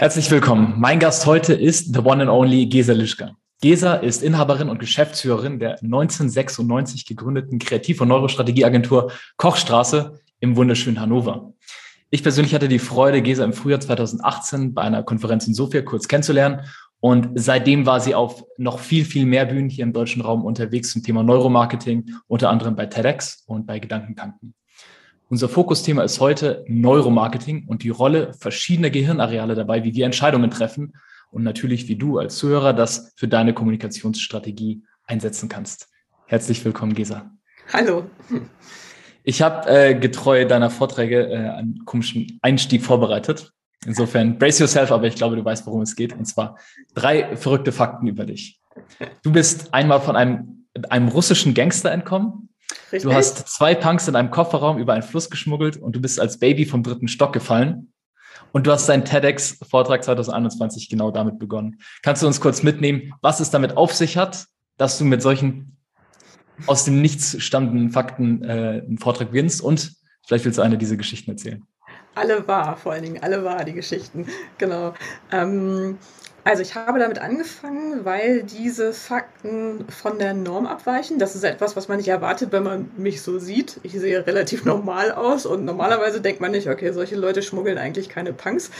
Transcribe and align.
Herzlich 0.00 0.30
willkommen. 0.30 0.74
Mein 0.76 1.00
Gast 1.00 1.26
heute 1.26 1.54
ist 1.54 1.92
the 1.92 1.98
one 1.98 2.22
and 2.22 2.30
only 2.30 2.66
Gesa 2.66 2.92
Lischka. 2.92 3.32
Gesa 3.60 3.94
ist 3.94 4.22
Inhaberin 4.22 4.68
und 4.68 4.78
Geschäftsführerin 4.78 5.58
der 5.58 5.82
1996 5.82 7.04
gegründeten 7.04 7.58
Kreativ- 7.58 8.00
und 8.00 8.06
Neurostrategieagentur 8.06 9.10
Kochstraße 9.38 10.20
im 10.38 10.54
wunderschönen 10.54 11.00
Hannover. 11.00 11.52
Ich 12.10 12.22
persönlich 12.22 12.54
hatte 12.54 12.68
die 12.68 12.78
Freude, 12.78 13.22
Gesa 13.22 13.42
im 13.42 13.52
Frühjahr 13.52 13.80
2018 13.80 14.72
bei 14.72 14.82
einer 14.82 15.02
Konferenz 15.02 15.48
in 15.48 15.54
Sofia 15.54 15.82
kurz 15.82 16.06
kennenzulernen. 16.06 16.60
Und 17.00 17.30
seitdem 17.34 17.84
war 17.84 17.98
sie 17.98 18.14
auf 18.14 18.44
noch 18.56 18.78
viel, 18.78 19.04
viel 19.04 19.26
mehr 19.26 19.46
Bühnen 19.46 19.68
hier 19.68 19.82
im 19.82 19.92
deutschen 19.92 20.22
Raum 20.22 20.44
unterwegs 20.44 20.92
zum 20.92 21.02
Thema 21.02 21.24
Neuromarketing, 21.24 22.14
unter 22.28 22.50
anderem 22.50 22.76
bei 22.76 22.86
TEDx 22.86 23.42
und 23.48 23.66
bei 23.66 23.80
Gedankentanken. 23.80 24.54
Unser 25.30 25.50
Fokusthema 25.50 26.04
ist 26.04 26.20
heute 26.20 26.64
Neuromarketing 26.68 27.66
und 27.66 27.82
die 27.82 27.90
Rolle 27.90 28.32
verschiedener 28.32 28.88
Gehirnareale 28.88 29.54
dabei, 29.54 29.84
wie 29.84 29.94
wir 29.94 30.06
Entscheidungen 30.06 30.50
treffen 30.50 30.94
und 31.30 31.42
natürlich, 31.42 31.86
wie 31.86 31.96
du 31.96 32.18
als 32.18 32.36
Zuhörer 32.36 32.72
das 32.72 33.12
für 33.14 33.28
deine 33.28 33.52
Kommunikationsstrategie 33.52 34.82
einsetzen 35.04 35.50
kannst. 35.50 35.90
Herzlich 36.26 36.64
willkommen, 36.64 36.94
Gesa. 36.94 37.30
Hallo. 37.70 38.04
Ich 39.22 39.42
habe 39.42 39.68
äh, 39.68 39.94
getreu 39.94 40.46
deiner 40.46 40.70
Vorträge 40.70 41.28
äh, 41.28 41.36
einen 41.36 41.84
komischen 41.84 42.38
Einstieg 42.40 42.82
vorbereitet. 42.82 43.52
Insofern 43.84 44.38
brace 44.38 44.60
yourself, 44.60 44.90
aber 44.90 45.08
ich 45.08 45.14
glaube, 45.14 45.36
du 45.36 45.44
weißt, 45.44 45.66
worum 45.66 45.82
es 45.82 45.94
geht. 45.94 46.14
Und 46.14 46.24
zwar 46.24 46.56
drei 46.94 47.36
verrückte 47.36 47.72
Fakten 47.72 48.06
über 48.06 48.24
dich. 48.24 48.62
Du 49.22 49.30
bist 49.30 49.74
einmal 49.74 50.00
von 50.00 50.16
einem, 50.16 50.66
einem 50.88 51.08
russischen 51.08 51.52
Gangster 51.52 51.92
entkommen. 51.92 52.48
Richtig? 52.92 53.02
Du 53.02 53.14
hast 53.14 53.48
zwei 53.48 53.74
Punks 53.74 54.08
in 54.08 54.16
einem 54.16 54.30
Kofferraum 54.30 54.78
über 54.78 54.92
einen 54.92 55.02
Fluss 55.02 55.30
geschmuggelt 55.30 55.76
und 55.76 55.96
du 55.96 56.00
bist 56.00 56.20
als 56.20 56.38
Baby 56.38 56.66
vom 56.66 56.82
dritten 56.82 57.08
Stock 57.08 57.32
gefallen. 57.32 57.92
Und 58.52 58.66
du 58.66 58.72
hast 58.72 58.88
deinen 58.88 59.04
TEDx-Vortrag 59.04 60.04
2021 60.04 60.88
genau 60.88 61.10
damit 61.10 61.38
begonnen. 61.38 61.80
Kannst 62.02 62.22
du 62.22 62.26
uns 62.26 62.40
kurz 62.40 62.62
mitnehmen, 62.62 63.12
was 63.20 63.40
es 63.40 63.50
damit 63.50 63.76
auf 63.76 63.92
sich 63.92 64.16
hat, 64.16 64.46
dass 64.78 64.96
du 64.96 65.04
mit 65.04 65.22
solchen 65.22 65.76
aus 66.66 66.84
dem 66.84 67.02
Nichts 67.02 67.42
stammenden 67.42 67.90
Fakten 67.90 68.42
äh, 68.42 68.82
einen 68.86 68.98
Vortrag 68.98 69.28
beginnst? 69.30 69.60
Und 69.60 69.92
vielleicht 70.26 70.44
willst 70.44 70.58
du 70.58 70.62
eine 70.62 70.78
dieser 70.78 70.96
Geschichten 70.96 71.32
erzählen. 71.32 71.62
Alle 72.14 72.46
wahr, 72.48 72.76
vor 72.76 72.92
allen 72.92 73.02
Dingen, 73.02 73.22
alle 73.22 73.44
wahr, 73.44 73.64
die 73.64 73.74
Geschichten. 73.74 74.26
Genau. 74.56 74.94
Ähm, 75.30 75.98
also 76.48 76.62
ich 76.62 76.74
habe 76.74 76.98
damit 76.98 77.18
angefangen, 77.18 78.06
weil 78.06 78.42
diese 78.42 78.94
Fakten 78.94 79.84
von 79.90 80.18
der 80.18 80.32
Norm 80.32 80.66
abweichen. 80.66 81.18
Das 81.18 81.34
ist 81.36 81.44
etwas, 81.44 81.76
was 81.76 81.88
man 81.88 81.98
nicht 81.98 82.08
erwartet, 82.08 82.52
wenn 82.52 82.62
man 82.62 82.90
mich 82.96 83.20
so 83.20 83.38
sieht. 83.38 83.78
Ich 83.82 83.92
sehe 83.92 84.26
relativ 84.26 84.64
normal 84.64 85.12
aus 85.12 85.44
und 85.44 85.66
normalerweise 85.66 86.22
denkt 86.22 86.40
man 86.40 86.52
nicht, 86.52 86.68
okay, 86.68 86.92
solche 86.92 87.16
Leute 87.16 87.42
schmuggeln 87.42 87.76
eigentlich 87.76 88.08
keine 88.08 88.32
Punks. 88.32 88.70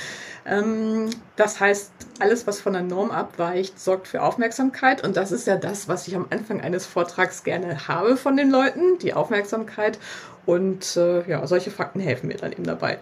Ähm, 0.47 1.10
das 1.36 1.60
heißt, 1.60 1.93
alles, 2.20 2.47
was 2.47 2.59
von 2.59 2.72
der 2.72 2.82
Norm 2.82 3.10
abweicht, 3.10 3.78
sorgt 3.78 4.09
für 4.09 4.22
Aufmerksamkeit 4.22 5.04
und 5.04 5.19
das 5.19 5.31
ist 5.31 5.47
ja 5.47 5.56
das, 5.56 5.88
was 5.88 6.09
ich 6.09 6.16
am 6.16 6.26
Anfang 6.31 6.62
eines 6.62 6.87
Vortrags 6.87 7.44
gerne 7.44 7.87
habe 7.87 8.16
von 8.16 8.38
den 8.38 8.50
Leuten, 8.50 8.98
die 9.03 9.12
Aufmerksamkeit 9.12 9.98
und 10.47 10.97
äh, 10.97 11.28
ja, 11.28 11.47
solche 11.47 11.70
Fakten 11.70 12.00
helfen 12.00 12.28
mir 12.28 12.38
dann 12.38 12.53
eben 12.53 12.64
dabei. 12.64 12.98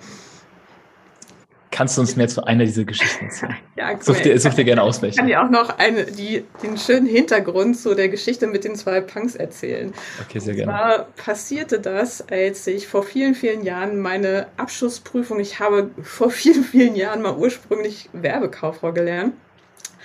Kannst 1.76 1.98
du 1.98 2.00
uns 2.00 2.16
mehr 2.16 2.26
zu 2.26 2.42
einer 2.42 2.64
dieser 2.64 2.84
Geschichten 2.84 3.26
erzählen? 3.26 3.54
ja, 3.76 3.90
cool. 3.90 3.98
Such 4.00 4.20
dir, 4.20 4.40
such 4.40 4.54
dir 4.54 4.64
gerne 4.64 4.82
aus, 4.82 5.02
welche. 5.02 5.12
Ich 5.12 5.18
kann 5.18 5.26
dir 5.26 5.42
auch 5.42 5.50
noch 5.50 5.76
eine, 5.76 6.06
die, 6.06 6.42
den 6.62 6.78
schönen 6.78 7.06
Hintergrund 7.06 7.78
zu 7.78 7.94
der 7.94 8.08
Geschichte 8.08 8.46
mit 8.46 8.64
den 8.64 8.76
zwei 8.76 9.02
Punks 9.02 9.34
erzählen. 9.34 9.92
Okay, 10.26 10.38
sehr 10.38 10.54
gerne. 10.54 10.72
Und 10.72 10.78
zwar 10.78 11.04
passierte 11.16 11.78
das, 11.78 12.26
als 12.30 12.66
ich 12.66 12.86
vor 12.86 13.02
vielen, 13.02 13.34
vielen 13.34 13.62
Jahren 13.62 14.00
meine 14.00 14.46
Abschlussprüfung, 14.56 15.38
ich 15.38 15.60
habe 15.60 15.90
vor 16.02 16.30
vielen, 16.30 16.64
vielen 16.64 16.96
Jahren 16.96 17.20
mal 17.20 17.36
ursprünglich 17.36 18.08
Werbekauffrau 18.14 18.94
gelernt. 18.94 19.34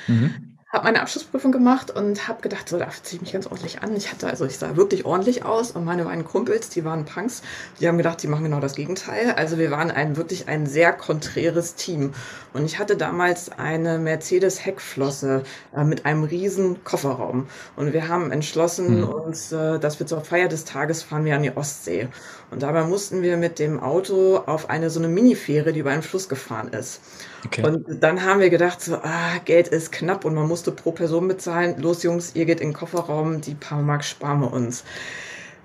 Mhm 0.07 0.50
habe 0.71 0.85
meine 0.85 1.01
Abschlussprüfung 1.01 1.51
gemacht 1.51 1.91
und 1.91 2.27
habe 2.27 2.41
gedacht, 2.41 2.69
so, 2.69 2.79
da 2.79 2.87
ziehe 3.03 3.17
ich 3.17 3.21
mich 3.21 3.33
ganz 3.33 3.45
ordentlich 3.45 3.81
an. 3.81 3.95
Ich 3.95 4.11
hatte, 4.11 4.27
also 4.27 4.45
ich 4.45 4.57
sah 4.57 4.77
wirklich 4.77 5.05
ordentlich 5.05 5.43
aus 5.43 5.71
und 5.71 5.83
meine 5.83 6.05
beiden 6.05 6.23
Kumpels, 6.23 6.69
die 6.69 6.85
waren 6.85 7.03
Punks, 7.03 7.41
die 7.79 7.87
haben 7.87 7.97
gedacht, 7.97 8.23
die 8.23 8.27
machen 8.27 8.45
genau 8.45 8.61
das 8.61 8.75
Gegenteil. 8.75 9.33
Also 9.35 9.57
wir 9.57 9.69
waren 9.71 9.91
ein 9.91 10.15
wirklich 10.15 10.47
ein 10.47 10.65
sehr 10.65 10.93
konträres 10.93 11.75
Team. 11.75 12.13
Und 12.53 12.65
ich 12.65 12.79
hatte 12.79 12.95
damals 12.95 13.51
eine 13.51 13.99
Mercedes 13.99 14.65
Heckflosse 14.65 15.43
äh, 15.75 15.83
mit 15.83 16.05
einem 16.05 16.23
riesen 16.23 16.83
Kofferraum. 16.83 17.47
Und 17.75 17.91
wir 17.91 18.07
haben 18.07 18.31
entschlossen, 18.31 19.01
mhm. 19.01 19.09
uns, 19.09 19.51
äh, 19.51 19.77
dass 19.77 19.99
wir 19.99 20.07
zur 20.07 20.21
Feier 20.21 20.47
des 20.47 20.63
Tages 20.63 21.03
fahren 21.03 21.25
wir 21.25 21.35
an 21.35 21.43
die 21.43 21.55
Ostsee. 21.55 22.07
Und 22.49 22.63
dabei 22.63 22.83
mussten 22.83 23.21
wir 23.21 23.37
mit 23.37 23.59
dem 23.59 23.79
Auto 23.79 24.37
auf 24.37 24.69
eine 24.69 24.89
so 24.89 24.99
eine 24.99 25.07
Minifähre, 25.07 25.71
die 25.71 25.79
über 25.79 25.91
einen 25.91 26.01
Fluss 26.01 26.27
gefahren 26.27 26.67
ist. 26.69 27.01
Okay. 27.45 27.63
Und 27.63 28.03
dann 28.03 28.23
haben 28.23 28.39
wir 28.39 28.49
gedacht, 28.49 28.81
so, 28.81 28.95
ah, 28.95 29.37
Geld 29.45 29.69
ist 29.69 29.91
knapp 29.91 30.25
und 30.25 30.35
man 30.35 30.47
musste 30.61 30.71
pro 30.71 30.91
Person 30.91 31.27
bezahlen. 31.27 31.81
Los, 31.81 32.03
Jungs, 32.03 32.35
ihr 32.35 32.45
geht 32.45 32.61
in 32.61 32.67
den 32.67 32.73
Kofferraum, 32.75 33.41
die 33.41 33.55
paar 33.55 33.81
Mark 33.81 34.03
sparen 34.03 34.41
wir 34.41 34.53
uns. 34.53 34.83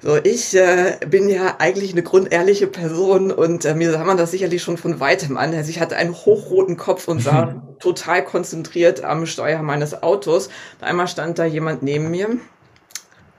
So, 0.02 0.16
ich 0.16 0.56
äh, 0.56 0.96
bin 1.06 1.28
ja 1.28 1.56
eigentlich 1.58 1.92
eine 1.92 2.02
grundehrliche 2.02 2.66
Person 2.66 3.30
und 3.30 3.66
äh, 3.66 3.74
mir 3.74 3.92
sah 3.92 4.04
man 4.04 4.16
das 4.16 4.30
sicherlich 4.30 4.62
schon 4.62 4.78
von 4.78 4.98
weitem 4.98 5.36
an. 5.36 5.52
Also 5.52 5.68
ich 5.68 5.80
hatte 5.80 5.96
einen 5.96 6.14
hochroten 6.14 6.78
Kopf 6.78 7.08
und 7.08 7.20
sah 7.20 7.62
total 7.78 8.24
konzentriert 8.24 9.04
am 9.04 9.26
Steuer 9.26 9.60
meines 9.60 10.02
Autos. 10.02 10.48
Einmal 10.80 11.08
stand 11.08 11.38
da 11.38 11.44
jemand 11.44 11.82
neben 11.82 12.10
mir, 12.10 12.38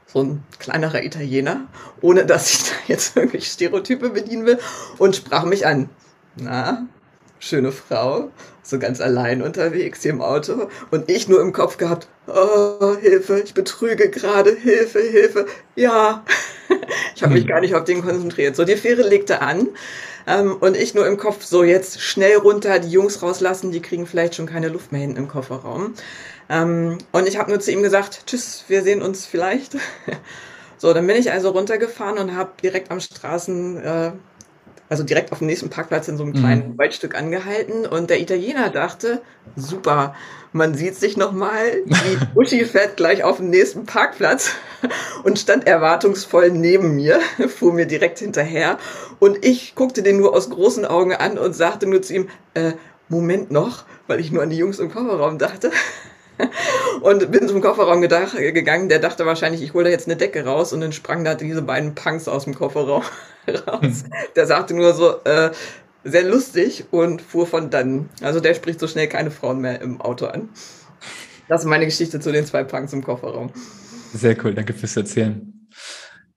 so 0.06 0.22
ein 0.22 0.44
kleinerer 0.60 1.04
Italiener, 1.04 1.62
ohne 2.02 2.24
dass 2.28 2.52
ich 2.52 2.64
da 2.70 2.76
jetzt 2.86 3.16
wirklich 3.16 3.48
Stereotype 3.48 4.12
bedienen 4.12 4.46
will, 4.46 4.60
und 5.00 5.16
sprach 5.16 5.46
mich 5.46 5.66
an. 5.66 5.90
Na, 6.36 6.86
schöne 7.40 7.72
Frau, 7.72 8.30
so 8.70 8.80
ganz 8.80 9.00
allein 9.02 9.42
unterwegs 9.42 10.02
hier 10.02 10.12
im 10.12 10.22
Auto 10.22 10.70
und 10.92 11.10
ich 11.10 11.28
nur 11.28 11.42
im 11.42 11.54
Kopf 11.54 11.78
gehabt, 11.78 12.08
oh, 12.28 12.96
Hilfe, 13.00 13.40
ich 13.40 13.54
betrüge 13.54 14.10
gerade, 14.10 14.52
Hilfe, 14.52 15.00
Hilfe, 15.00 15.46
ja. 15.76 16.24
ich 17.16 17.24
habe 17.24 17.34
mich 17.34 17.44
hm. 17.44 17.50
gar 17.50 17.62
nicht 17.62 17.76
auf 17.76 17.86
den 17.86 18.02
konzentriert. 18.02 18.56
So, 18.56 18.66
die 18.66 18.76
Fähre 18.76 19.04
legte 19.04 19.42
an 19.42 19.70
ähm, 20.28 20.58
und 20.60 20.76
ich 20.76 20.94
nur 20.94 21.08
im 21.08 21.18
Kopf, 21.18 21.46
so 21.46 21.64
jetzt 21.64 22.02
schnell 22.02 22.36
runter, 22.38 22.80
die 22.80 22.90
Jungs 22.90 23.22
rauslassen, 23.22 23.72
die 23.72 23.82
kriegen 23.82 24.06
vielleicht 24.06 24.36
schon 24.36 24.46
keine 24.46 24.68
Luft 24.68 24.92
mehr 24.92 25.02
hinten 25.02 25.18
im 25.18 25.28
Kofferraum. 25.28 25.94
Ähm, 26.50 26.98
und 27.12 27.28
ich 27.28 27.38
habe 27.38 27.50
nur 27.50 27.60
zu 27.60 27.72
ihm 27.72 27.82
gesagt, 27.82 28.24
tschüss, 28.28 28.66
wir 28.68 28.84
sehen 28.84 29.02
uns 29.02 29.26
vielleicht. 29.26 29.78
so, 30.78 30.94
dann 30.94 31.08
bin 31.08 31.16
ich 31.16 31.32
also 31.32 31.50
runtergefahren 31.52 32.18
und 32.18 32.36
habe 32.36 32.52
direkt 32.62 32.92
am 32.92 33.00
Straßen... 33.00 33.78
Äh, 33.78 34.12
also 34.90 35.04
direkt 35.04 35.32
auf 35.32 35.40
dem 35.40 35.48
nächsten 35.48 35.70
Parkplatz 35.70 36.08
in 36.08 36.18
so 36.18 36.24
einem 36.24 36.34
kleinen 36.34 36.74
mhm. 36.74 36.78
Waldstück 36.78 37.16
angehalten 37.16 37.86
und 37.86 38.10
der 38.10 38.22
Italiener 38.22 38.70
dachte, 38.70 39.22
super, 39.56 40.16
man 40.54 40.76
sieht 40.76 40.96
sich 40.96 41.18
nochmal, 41.18 41.84
die 41.86 42.18
Uschi 42.36 42.66
fährt 42.66 42.98
gleich 42.98 43.24
auf 43.24 43.38
den 43.38 43.50
nächsten 43.50 43.86
Parkplatz 43.86 44.52
und 45.24 45.40
stand 45.40 45.68
erwartungsvoll 45.68 46.52
neben 46.52 46.96
mir, 46.96 47.20
fuhr 47.48 47.74
mir 47.74 47.86
direkt 47.86 48.20
hinterher 48.20 48.78
und 49.20 49.46
ich 49.46 49.76
guckte 49.76 50.04
den 50.04 50.18
nur 50.18 50.34
aus 50.34 50.50
großen 50.50 50.86
Augen 50.86 51.14
an 51.14 51.38
und 51.38 51.54
sagte 51.54 51.88
nur 51.88 52.02
zu 52.02 52.14
ihm, 52.14 52.30
äh, 52.54 52.74
Moment 53.10 53.52
noch, 53.52 53.86
weil 54.08 54.20
ich 54.20 54.32
nur 54.32 54.44
an 54.44 54.50
die 54.50 54.58
Jungs 54.58 54.80
im 54.80 54.92
Kofferraum 54.92 55.38
dachte. 55.38 55.72
und 57.02 57.32
bin 57.32 57.48
zum 57.48 57.62
Kofferraum 57.62 58.02
gedacht, 58.02 58.36
gegangen. 58.36 58.90
Der 58.90 59.00
dachte 59.00 59.26
wahrscheinlich, 59.26 59.62
ich 59.62 59.74
hole 59.74 59.86
da 59.86 59.90
jetzt 59.90 60.08
eine 60.08 60.16
Decke 60.16 60.46
raus 60.46 60.74
und 60.74 60.82
dann 60.82 60.92
sprangen 60.92 61.26
da 61.26 61.36
diese 61.36 61.62
beiden 61.62 61.96
Punks 61.96 62.28
aus 62.28 62.46
dem 62.46 62.56
Kofferraum 62.56 63.04
raus. 63.68 64.04
Der 64.36 64.46
sagte 64.46 64.74
nur 64.74 64.94
so, 64.94 65.24
äh, 65.24 65.52
sehr 66.04 66.24
lustig 66.24 66.86
und 66.92 67.22
fuhr 67.22 67.48
von 67.48 67.70
dann. 67.70 68.10
Also 68.22 68.40
der 68.40 68.54
spricht 68.54 68.80
so 68.80 68.88
schnell 68.88 69.08
keine 69.08 69.32
Frauen 69.32 69.60
mehr 69.60 69.82
im 69.82 70.00
Auto 70.02 70.28
an. 70.28 70.50
Das 71.48 71.62
ist 71.62 71.68
meine 71.68 71.86
Geschichte 71.86 72.20
zu 72.20 72.32
den 72.32 72.46
zwei 72.46 72.64
Punks 72.64 72.94
im 72.94 73.04
Kofferraum. 73.04 73.52
Sehr 74.14 74.36
cool, 74.44 74.54
danke 74.54 74.74
fürs 74.74 74.96
Erzählen. 74.96 75.68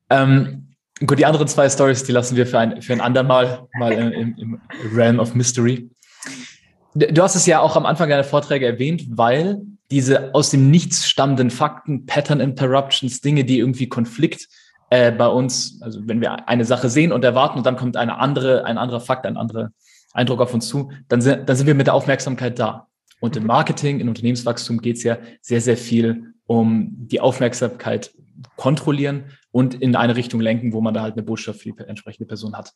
Ähm, 0.09 0.75
gut, 1.05 1.19
die 1.19 1.27
anderen 1.27 1.49
zwei 1.49 1.69
Stories, 1.69 2.05
die 2.05 2.13
lassen 2.13 2.37
wir 2.37 2.47
für 2.47 2.59
ein, 2.59 2.83
für 2.83 2.93
ein 2.93 3.01
andermal 3.01 3.69
mal 3.79 3.93
im, 3.93 4.35
im 4.37 4.61
Realm 4.95 5.19
of 5.19 5.35
Mystery. 5.35 5.91
Du 6.95 7.23
hast 7.23 7.37
es 7.37 7.47
ja 7.47 7.61
auch 7.61 7.77
am 7.77 7.87
Anfang 7.87 8.09
deiner 8.09 8.25
Vorträge 8.25 8.67
erwähnt, 8.67 9.05
weil 9.11 9.61
diese 9.91 10.35
aus 10.35 10.51
dem 10.51 10.71
Nichts 10.71 11.09
stammenden 11.09 11.51
Fakten, 11.51 12.07
Pattern 12.07 12.41
Interruptions, 12.41 13.21
Dinge, 13.21 13.45
die 13.45 13.59
irgendwie 13.59 13.89
Konflikt 13.89 14.49
äh, 14.91 15.13
bei 15.13 15.27
uns, 15.27 15.81
also 15.83 16.01
wenn 16.07 16.21
wir 16.21 16.49
eine 16.49 16.65
Sache 16.65 16.89
sehen 16.89 17.13
und 17.13 17.25
erwarten 17.25 17.59
und 17.59 17.67
dann 17.67 17.77
kommt 17.77 17.97
eine 17.97 18.19
andere, 18.19 18.65
ein 18.65 18.79
anderer 18.79 19.01
Fakt, 19.01 19.27
ein 19.27 19.37
andere, 19.37 19.73
Eindruck 20.13 20.41
auf 20.41 20.55
uns 20.55 20.69
zu, 20.69 20.91
dann 21.09 21.21
sind, 21.21 21.49
dann 21.49 21.57
sind 21.57 21.67
wir 21.67 21.75
mit 21.75 21.87
der 21.87 21.95
Aufmerksamkeit 21.95 22.59
da. 22.59 22.89
Und 23.21 23.37
im 23.37 23.47
Marketing, 23.47 24.01
in 24.01 24.09
Unternehmenswachstum 24.09 24.81
geht 24.81 24.97
es 24.97 25.03
ja 25.03 25.19
sehr, 25.41 25.61
sehr 25.61 25.77
viel 25.77 26.33
um 26.47 26.89
die 26.97 27.21
Aufmerksamkeit 27.21 28.13
kontrollieren 28.57 29.25
und 29.51 29.75
in 29.75 29.97
eine 29.97 30.17
Richtung 30.17 30.41
lenken, 30.41 30.73
wo 30.73 30.81
man 30.81 30.95
da 30.95 31.03
halt 31.03 31.15
eine 31.15 31.23
Botschaft 31.23 31.61
für 31.61 31.73
die 31.73 31.79
entsprechende 31.85 32.27
Person 32.27 32.57
hat. 32.57 32.73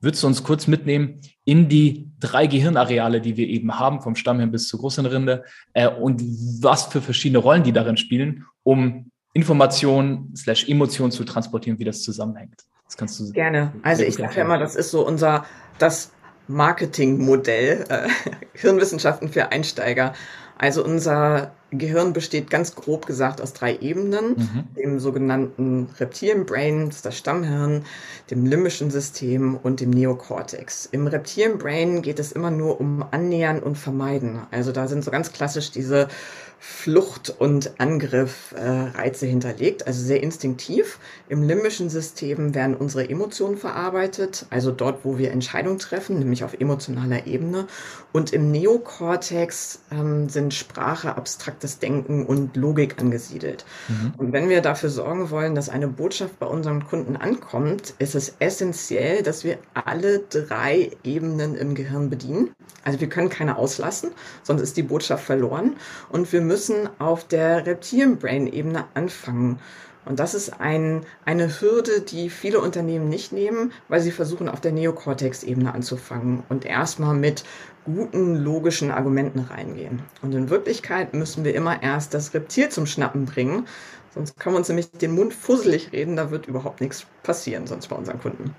Würdest 0.00 0.22
du 0.22 0.26
uns 0.26 0.42
kurz 0.42 0.66
mitnehmen 0.66 1.20
in 1.44 1.68
die 1.68 2.10
drei 2.18 2.46
Gehirnareale, 2.46 3.20
die 3.20 3.36
wir 3.36 3.48
eben 3.48 3.78
haben, 3.78 4.00
vom 4.02 4.16
Stammhirn 4.16 4.50
bis 4.50 4.68
zur 4.68 4.80
Großhirnrinde 4.80 5.44
äh, 5.74 5.88
und 5.88 6.22
was 6.60 6.86
für 6.86 7.00
verschiedene 7.00 7.38
Rollen 7.38 7.62
die 7.62 7.72
darin 7.72 7.96
spielen, 7.96 8.44
um 8.62 9.10
Informationen 9.32 10.34
slash 10.34 10.68
Emotionen 10.68 11.12
zu 11.12 11.24
transportieren, 11.24 11.78
wie 11.78 11.84
das 11.84 12.02
zusammenhängt? 12.02 12.64
Das 12.86 12.96
kannst 12.96 13.20
du 13.20 13.30
gerne. 13.32 13.72
Also 13.82 14.02
ich 14.02 14.14
sage 14.14 14.36
ja 14.36 14.42
immer, 14.42 14.58
das 14.58 14.76
ist 14.76 14.90
so 14.90 15.06
unser 15.06 15.44
das 15.78 16.12
Marketingmodell 16.48 17.84
äh, 17.88 18.08
Hirnwissenschaften 18.54 19.28
für 19.28 19.50
Einsteiger. 19.52 20.14
Also 20.58 20.84
unser 20.84 21.52
Gehirn 21.78 22.12
besteht 22.12 22.50
ganz 22.50 22.74
grob 22.74 23.06
gesagt 23.06 23.40
aus 23.40 23.52
drei 23.52 23.76
Ebenen, 23.78 24.36
mhm. 24.36 24.64
dem 24.76 25.00
sogenannten 25.00 25.88
Reptilienbrain, 25.98 26.90
das 27.02 27.16
Stammhirn, 27.16 27.84
dem 28.30 28.46
limbischen 28.46 28.90
System 28.90 29.56
und 29.62 29.80
dem 29.80 29.90
Neokortex. 29.90 30.88
Im 30.92 31.06
Reptilienbrain 31.06 32.02
geht 32.02 32.18
es 32.18 32.32
immer 32.32 32.50
nur 32.50 32.80
um 32.80 33.04
Annähern 33.10 33.60
und 33.60 33.76
Vermeiden. 33.76 34.40
Also 34.50 34.72
da 34.72 34.88
sind 34.88 35.04
so 35.04 35.10
ganz 35.10 35.32
klassisch 35.32 35.70
diese 35.70 36.08
Flucht- 36.58 37.34
und 37.38 37.78
Angriff-Reize 37.78 39.26
äh, 39.26 39.28
hinterlegt, 39.28 39.86
also 39.86 40.02
sehr 40.02 40.22
instinktiv. 40.22 40.98
Im 41.28 41.42
limbischen 41.42 41.90
System 41.90 42.54
werden 42.54 42.74
unsere 42.74 43.08
Emotionen 43.08 43.56
verarbeitet, 43.56 44.46
also 44.50 44.72
dort, 44.72 45.04
wo 45.04 45.18
wir 45.18 45.30
Entscheidungen 45.32 45.78
treffen, 45.78 46.18
nämlich 46.18 46.44
auf 46.44 46.54
emotionaler 46.54 47.26
Ebene. 47.26 47.66
Und 48.12 48.32
im 48.32 48.50
Neokortex 48.50 49.80
ähm, 49.90 50.28
sind 50.28 50.54
Sprache, 50.54 51.16
abstraktes 51.16 51.78
Denken 51.78 52.24
und 52.24 52.56
Logik 52.56 52.98
angesiedelt. 52.98 53.64
Mhm. 53.88 54.14
Und 54.16 54.32
wenn 54.32 54.48
wir 54.48 54.62
dafür 54.62 54.88
sorgen 54.88 55.30
wollen, 55.30 55.54
dass 55.54 55.68
eine 55.68 55.88
Botschaft 55.88 56.38
bei 56.38 56.46
unseren 56.46 56.86
Kunden 56.86 57.16
ankommt, 57.16 57.94
ist 57.98 58.14
es 58.14 58.36
essentiell, 58.38 59.22
dass 59.22 59.44
wir 59.44 59.58
alle 59.74 60.20
drei 60.20 60.90
Ebenen 61.04 61.54
im 61.54 61.74
Gehirn 61.74 62.08
bedienen. 62.08 62.50
Also 62.84 63.00
wir 63.00 63.08
können 63.08 63.28
keine 63.28 63.58
auslassen, 63.58 64.12
sonst 64.42 64.62
ist 64.62 64.76
die 64.76 64.82
Botschaft 64.82 65.24
verloren. 65.24 65.76
Und 66.08 66.32
wir 66.32 66.40
müssen 66.46 66.88
auf 66.98 67.26
der 67.26 67.66
Reptilienbrain-Ebene 67.66 68.84
anfangen. 68.94 69.58
Und 70.04 70.20
das 70.20 70.34
ist 70.34 70.60
ein, 70.60 71.04
eine 71.24 71.60
Hürde, 71.60 72.00
die 72.00 72.30
viele 72.30 72.60
Unternehmen 72.60 73.08
nicht 73.08 73.32
nehmen, 73.32 73.72
weil 73.88 74.00
sie 74.00 74.12
versuchen, 74.12 74.48
auf 74.48 74.60
der 74.60 74.70
Neokortex-Ebene 74.72 75.74
anzufangen 75.74 76.44
und 76.48 76.64
erstmal 76.64 77.14
mit 77.14 77.44
guten 77.84 78.36
logischen 78.36 78.90
Argumenten 78.92 79.40
reingehen. 79.40 80.02
Und 80.22 80.34
in 80.34 80.48
Wirklichkeit 80.48 81.12
müssen 81.12 81.44
wir 81.44 81.54
immer 81.54 81.82
erst 81.82 82.14
das 82.14 82.34
Reptil 82.34 82.68
zum 82.68 82.86
Schnappen 82.86 83.24
bringen, 83.26 83.66
sonst 84.14 84.38
können 84.38 84.54
wir 84.54 84.58
uns 84.58 84.68
nämlich 84.68 84.90
den 84.90 85.12
Mund 85.12 85.34
fusselig 85.34 85.92
reden, 85.92 86.16
da 86.16 86.30
wird 86.30 86.46
überhaupt 86.46 86.80
nichts 86.80 87.06
passieren, 87.22 87.66
sonst 87.66 87.88
bei 87.88 87.96
unseren 87.96 88.20
Kunden. 88.20 88.54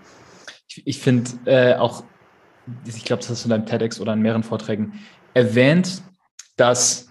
Ich, 0.67 0.83
ich 0.85 0.99
finde 0.99 1.31
äh, 1.45 1.75
auch, 1.75 2.03
ich 2.85 3.05
glaube, 3.05 3.21
das 3.21 3.29
hast 3.29 3.43
du 3.43 3.47
in 3.47 3.51
deinem 3.51 3.65
TEDx 3.65 3.99
oder 3.99 4.13
in 4.13 4.21
mehreren 4.21 4.43
Vorträgen 4.43 4.99
erwähnt, 5.33 6.03
dass 6.57 7.06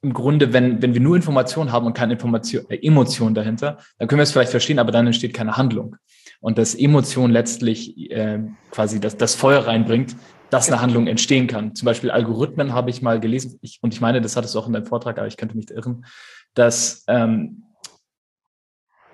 im 0.00 0.12
Grunde, 0.12 0.52
wenn, 0.52 0.80
wenn 0.80 0.94
wir 0.94 1.00
nur 1.00 1.16
Informationen 1.16 1.72
haben 1.72 1.86
und 1.86 1.94
keine 1.94 2.12
Information, 2.12 2.64
äh, 2.68 2.78
Emotion 2.86 3.34
dahinter, 3.34 3.78
dann 3.98 4.08
können 4.08 4.20
wir 4.20 4.24
es 4.24 4.32
vielleicht 4.32 4.50
verstehen, 4.50 4.78
aber 4.78 4.92
dann 4.92 5.06
entsteht 5.06 5.34
keine 5.34 5.56
Handlung. 5.56 5.96
Und 6.40 6.56
dass 6.56 6.74
Emotion 6.74 7.30
letztlich 7.30 8.10
äh, 8.10 8.40
quasi 8.70 9.00
das, 9.00 9.16
das 9.16 9.34
Feuer 9.34 9.66
reinbringt, 9.66 10.14
dass 10.50 10.68
eine 10.68 10.80
Handlung 10.80 11.08
entstehen 11.08 11.46
kann. 11.46 11.74
Zum 11.74 11.86
Beispiel 11.86 12.10
Algorithmen 12.10 12.72
habe 12.72 12.90
ich 12.90 13.02
mal 13.02 13.18
gelesen, 13.20 13.58
ich, 13.60 13.78
und 13.82 13.92
ich 13.92 14.00
meine, 14.00 14.20
das 14.20 14.36
hattest 14.36 14.54
du 14.54 14.60
auch 14.60 14.66
in 14.66 14.72
deinem 14.72 14.86
Vortrag, 14.86 15.18
aber 15.18 15.26
ich 15.26 15.36
könnte 15.36 15.56
mich 15.56 15.70
irren, 15.70 16.06
dass 16.54 17.04
ähm, 17.08 17.64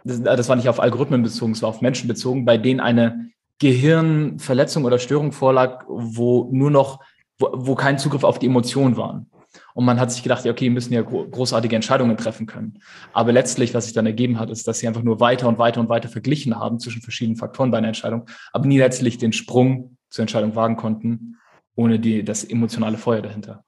das, 0.04 0.22
das 0.22 0.48
war 0.48 0.56
nicht 0.56 0.68
auf 0.68 0.80
Algorithmen 0.80 1.22
bezogen, 1.22 1.52
es 1.52 1.62
war 1.62 1.70
auf 1.70 1.80
Menschen 1.80 2.08
bezogen, 2.08 2.44
bei 2.44 2.58
denen 2.58 2.80
eine 2.80 3.30
Gehirnverletzung 3.58 4.84
oder 4.84 4.98
Störung 4.98 5.32
vorlag, 5.32 5.84
wo 5.88 6.50
nur 6.52 6.70
noch, 6.70 7.00
wo, 7.38 7.50
wo 7.54 7.74
kein 7.74 7.98
Zugriff 7.98 8.22
auf 8.22 8.38
die 8.38 8.46
Emotionen 8.46 8.96
waren. 8.96 9.30
Und 9.74 9.84
man 9.84 9.98
hat 9.98 10.12
sich 10.12 10.22
gedacht, 10.22 10.44
ja, 10.44 10.52
okay, 10.52 10.66
die 10.66 10.70
müssen 10.70 10.94
ja 10.94 11.02
großartige 11.02 11.74
Entscheidungen 11.74 12.16
treffen 12.16 12.46
können. 12.46 12.78
Aber 13.12 13.32
letztlich, 13.32 13.74
was 13.74 13.84
sich 13.84 13.92
dann 13.92 14.06
ergeben 14.06 14.38
hat, 14.38 14.48
ist, 14.48 14.66
dass 14.68 14.78
sie 14.78 14.86
einfach 14.86 15.02
nur 15.02 15.18
weiter 15.18 15.48
und 15.48 15.58
weiter 15.58 15.80
und 15.80 15.88
weiter 15.88 16.08
verglichen 16.08 16.58
haben 16.58 16.78
zwischen 16.78 17.02
verschiedenen 17.02 17.36
Faktoren 17.36 17.72
bei 17.72 17.78
einer 17.78 17.88
Entscheidung, 17.88 18.26
aber 18.52 18.66
nie 18.66 18.78
letztlich 18.78 19.18
den 19.18 19.32
Sprung 19.32 19.96
zur 20.10 20.22
Entscheidung 20.22 20.54
wagen 20.54 20.76
konnten, 20.76 21.38
ohne 21.74 21.98
die, 21.98 22.24
das 22.24 22.44
emotionale 22.44 22.98
Feuer 22.98 23.20
dahinter. 23.20 23.64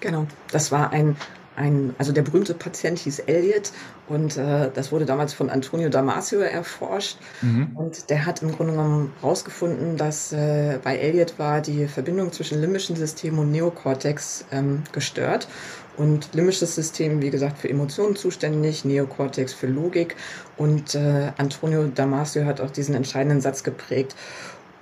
Genau, 0.00 0.26
das 0.50 0.72
war 0.72 0.90
ein 0.90 1.16
ein, 1.56 1.94
also 1.98 2.12
der 2.12 2.22
berühmte 2.22 2.54
Patient 2.54 2.98
hieß 2.98 3.20
Elliot 3.20 3.72
und 4.08 4.36
äh, 4.36 4.70
das 4.74 4.92
wurde 4.92 5.06
damals 5.06 5.32
von 5.32 5.50
Antonio 5.50 5.88
Damasio 5.88 6.40
erforscht. 6.40 7.18
Mhm. 7.42 7.70
Und 7.74 8.10
der 8.10 8.26
hat 8.26 8.42
im 8.42 8.52
Grunde 8.52 8.72
genommen 8.72 9.12
herausgefunden, 9.20 9.96
dass 9.96 10.32
äh, 10.32 10.78
bei 10.82 10.96
Elliot 10.96 11.38
war 11.38 11.60
die 11.60 11.86
Verbindung 11.86 12.32
zwischen 12.32 12.60
limbischen 12.60 12.96
System 12.96 13.38
und 13.38 13.50
Neokortex 13.52 14.46
ähm, 14.52 14.82
gestört. 14.92 15.48
Und 15.96 16.34
limbisches 16.34 16.74
System, 16.74 17.22
wie 17.22 17.30
gesagt, 17.30 17.58
für 17.58 17.70
Emotionen 17.70 18.16
zuständig, 18.16 18.84
Neokortex 18.84 19.52
für 19.52 19.68
Logik. 19.68 20.16
Und 20.56 20.96
äh, 20.96 21.30
Antonio 21.38 21.84
Damasio 21.86 22.46
hat 22.46 22.60
auch 22.60 22.70
diesen 22.70 22.96
entscheidenden 22.96 23.40
Satz 23.40 23.62
geprägt. 23.62 24.16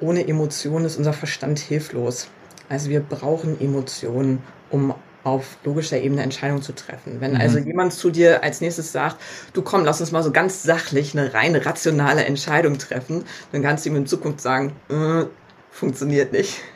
Ohne 0.01 0.27
Emotionen 0.27 0.87
ist 0.87 0.97
unser 0.97 1.13
Verstand 1.13 1.59
hilflos. 1.59 2.29
Also 2.71 2.89
wir 2.89 3.01
brauchen 3.01 3.61
Emotionen, 3.61 4.39
um 4.71 4.95
auf 5.25 5.57
logischer 5.65 6.01
Ebene 6.01 6.23
Entscheidungen 6.23 6.63
zu 6.63 6.75
treffen. 6.75 7.21
Wenn 7.21 7.33
mhm. 7.33 7.41
also 7.41 7.59
jemand 7.59 7.93
zu 7.93 8.11
dir 8.11 8.43
als 8.43 8.61
nächstes 8.61 8.93
sagt, 8.93 9.17
du 9.53 9.63
komm, 9.63 9.85
lass 9.85 10.01
uns 10.01 10.13
mal 10.13 10.23
so 10.23 10.33
ganz 10.33 10.63
sachlich 10.63 11.17
eine 11.17 11.35
rein 11.35 11.55
rationale 11.55 12.25
Entscheidung 12.25 12.79
treffen, 12.79 13.25
dann 13.53 13.63
kannst 13.63 13.85
du 13.85 13.91
ihm 13.91 13.97
in 13.97 14.07
Zukunft 14.07 14.41
sagen, 14.41 14.73
äh, 14.89 15.25
funktioniert 15.71 16.33
nicht. 16.33 16.59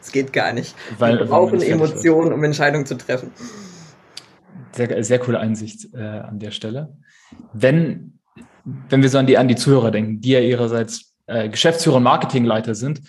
Es 0.00 0.12
geht 0.12 0.32
gar 0.32 0.52
nicht. 0.52 0.76
Weil, 0.98 1.18
Wir 1.18 1.26
brauchen 1.26 1.60
Emotionen, 1.60 2.32
um 2.32 2.44
Entscheidungen 2.44 2.86
zu 2.86 2.96
treffen. 2.96 3.32
Sehr, 4.70 5.02
sehr 5.02 5.18
coole 5.18 5.40
Einsicht 5.40 5.92
äh, 5.94 5.98
an 5.98 6.38
der 6.38 6.52
Stelle. 6.52 6.96
Wenn, 7.52 8.20
wenn 8.88 9.02
wir 9.02 9.08
so 9.08 9.18
an 9.18 9.26
die, 9.26 9.36
an 9.36 9.48
die 9.48 9.56
Zuhörer 9.56 9.90
denken, 9.90 10.20
die 10.20 10.30
ja 10.30 10.38
ihrerseits 10.38 11.14
äh, 11.26 11.48
Geschäftsführer 11.48 11.96
und 11.96 12.04
Marketingleiter 12.04 12.76
sind, 12.76 13.00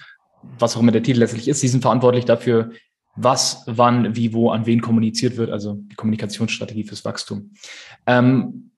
was 0.57 0.75
auch 0.75 0.81
immer 0.81 0.91
der 0.91 1.03
Titel 1.03 1.19
letztlich 1.19 1.47
ist, 1.47 1.59
sie 1.59 1.67
sind 1.67 1.81
verantwortlich 1.81 2.25
dafür, 2.25 2.71
was, 3.15 3.63
wann, 3.65 4.15
wie, 4.15 4.33
wo, 4.33 4.49
an 4.49 4.65
wen 4.65 4.81
kommuniziert 4.81 5.37
wird, 5.37 5.49
also 5.49 5.75
die 5.75 5.95
Kommunikationsstrategie 5.95 6.83
fürs 6.83 7.05
Wachstum. 7.05 7.51
Ähm, 8.05 8.71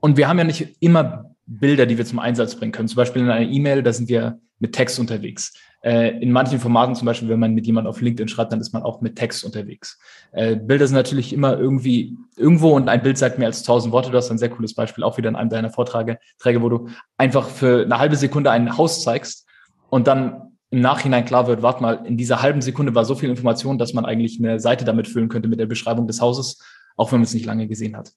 und 0.00 0.16
wir 0.16 0.28
haben 0.28 0.38
ja 0.38 0.44
nicht 0.44 0.76
immer 0.80 1.34
Bilder, 1.46 1.86
die 1.86 1.96
wir 1.96 2.04
zum 2.04 2.18
Einsatz 2.18 2.56
bringen 2.56 2.72
können. 2.72 2.88
Zum 2.88 2.96
Beispiel 2.96 3.22
in 3.22 3.30
einer 3.30 3.48
E-Mail, 3.48 3.82
da 3.82 3.92
sind 3.92 4.08
wir 4.08 4.38
mit 4.58 4.74
Text 4.74 4.98
unterwegs. 4.98 5.54
Äh, 5.82 6.18
in 6.20 6.32
manchen 6.32 6.58
Formaten, 6.58 6.94
zum 6.96 7.06
Beispiel, 7.06 7.28
wenn 7.28 7.38
man 7.38 7.54
mit 7.54 7.66
jemandem 7.66 7.90
auf 7.90 8.00
LinkedIn 8.00 8.28
schreibt, 8.28 8.52
dann 8.52 8.60
ist 8.60 8.72
man 8.72 8.82
auch 8.82 9.00
mit 9.00 9.16
Text 9.16 9.44
unterwegs. 9.44 9.98
Äh, 10.32 10.56
Bilder 10.56 10.86
sind 10.86 10.96
natürlich 10.96 11.32
immer 11.32 11.56
irgendwie 11.56 12.16
irgendwo 12.36 12.74
und 12.74 12.88
ein 12.88 13.02
Bild 13.02 13.16
sagt 13.16 13.38
mehr 13.38 13.46
als 13.46 13.62
tausend 13.62 13.92
Worte. 13.92 14.10
Du 14.10 14.16
hast 14.16 14.30
ein 14.30 14.38
sehr 14.38 14.50
cooles 14.50 14.74
Beispiel 14.74 15.04
auch 15.04 15.16
wieder 15.16 15.28
in 15.28 15.36
einem 15.36 15.50
deiner 15.50 15.70
Vorträge, 15.70 16.18
Träge, 16.38 16.62
wo 16.62 16.68
du 16.68 16.88
einfach 17.16 17.48
für 17.48 17.84
eine 17.84 17.98
halbe 17.98 18.16
Sekunde 18.16 18.50
ein 18.50 18.76
Haus 18.76 19.02
zeigst 19.04 19.46
und 19.88 20.08
dann 20.08 20.47
im 20.70 20.80
Nachhinein 20.80 21.24
klar 21.24 21.46
wird, 21.46 21.62
warte 21.62 21.82
mal, 21.82 22.06
in 22.06 22.16
dieser 22.16 22.42
halben 22.42 22.60
Sekunde 22.60 22.94
war 22.94 23.04
so 23.04 23.14
viel 23.14 23.30
Information, 23.30 23.78
dass 23.78 23.94
man 23.94 24.04
eigentlich 24.04 24.38
eine 24.38 24.60
Seite 24.60 24.84
damit 24.84 25.08
füllen 25.08 25.28
könnte 25.28 25.48
mit 25.48 25.58
der 25.58 25.66
Beschreibung 25.66 26.06
des 26.06 26.20
Hauses, 26.20 26.62
auch 26.96 27.10
wenn 27.10 27.20
man 27.20 27.24
es 27.24 27.34
nicht 27.34 27.46
lange 27.46 27.66
gesehen 27.68 27.96
hat. 27.96 28.12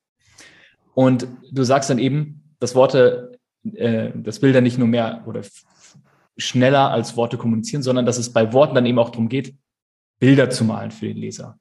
Und 0.94 1.28
du 1.52 1.64
sagst 1.64 1.90
dann 1.90 2.00
eben, 2.00 2.56
dass 2.60 2.76
Worte, 2.76 3.40
äh, 3.74 4.12
dass 4.16 4.40
Bilder 4.40 4.62
nicht 4.62 4.78
nur 4.78 4.88
mehr 4.88 5.24
oder 5.26 5.42
schneller 6.38 6.92
als 6.92 7.16
Worte 7.16 7.38
kommunizieren, 7.38 7.84
sondern 7.84 8.06
dass 8.06 8.18
es 8.18 8.34
bei 8.34 8.52
Worten 8.52 8.76
dann 8.76 8.86
eben 8.86 9.00
auch 9.00 9.12
darum 9.12 9.30
geht, 9.30 9.56
Bilder 10.20 10.50
zu 10.50 10.66
malen 10.66 10.92
für 10.92 11.08
den 11.08 11.18
Leser. 11.18 11.58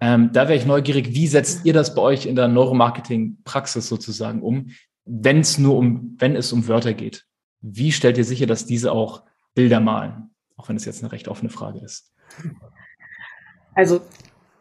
Ähm, 0.00 0.30
da 0.32 0.48
wäre 0.48 0.58
ich 0.58 0.66
neugierig, 0.66 1.14
wie 1.14 1.26
setzt 1.26 1.64
ihr 1.64 1.72
das 1.72 1.94
bei 1.94 2.02
euch 2.02 2.26
in 2.26 2.36
der 2.36 2.48
Neuromarketing-Praxis 2.48 3.88
sozusagen 3.88 4.42
um, 4.42 4.70
wenn 5.04 5.40
es 5.40 5.58
nur 5.58 5.76
um, 5.76 6.16
wenn 6.18 6.36
es 6.36 6.52
um 6.52 6.68
Wörter 6.68 6.94
geht? 6.94 7.24
Wie 7.60 7.90
stellt 7.90 8.18
ihr 8.18 8.24
sicher, 8.24 8.46
dass 8.46 8.66
diese 8.66 8.92
auch 8.92 9.24
Bilder 9.58 9.80
malen? 9.80 10.30
Auch 10.56 10.68
wenn 10.68 10.76
es 10.76 10.84
jetzt 10.84 11.02
eine 11.02 11.10
recht 11.10 11.26
offene 11.26 11.50
Frage 11.50 11.80
ist. 11.80 12.12
Also 13.74 14.00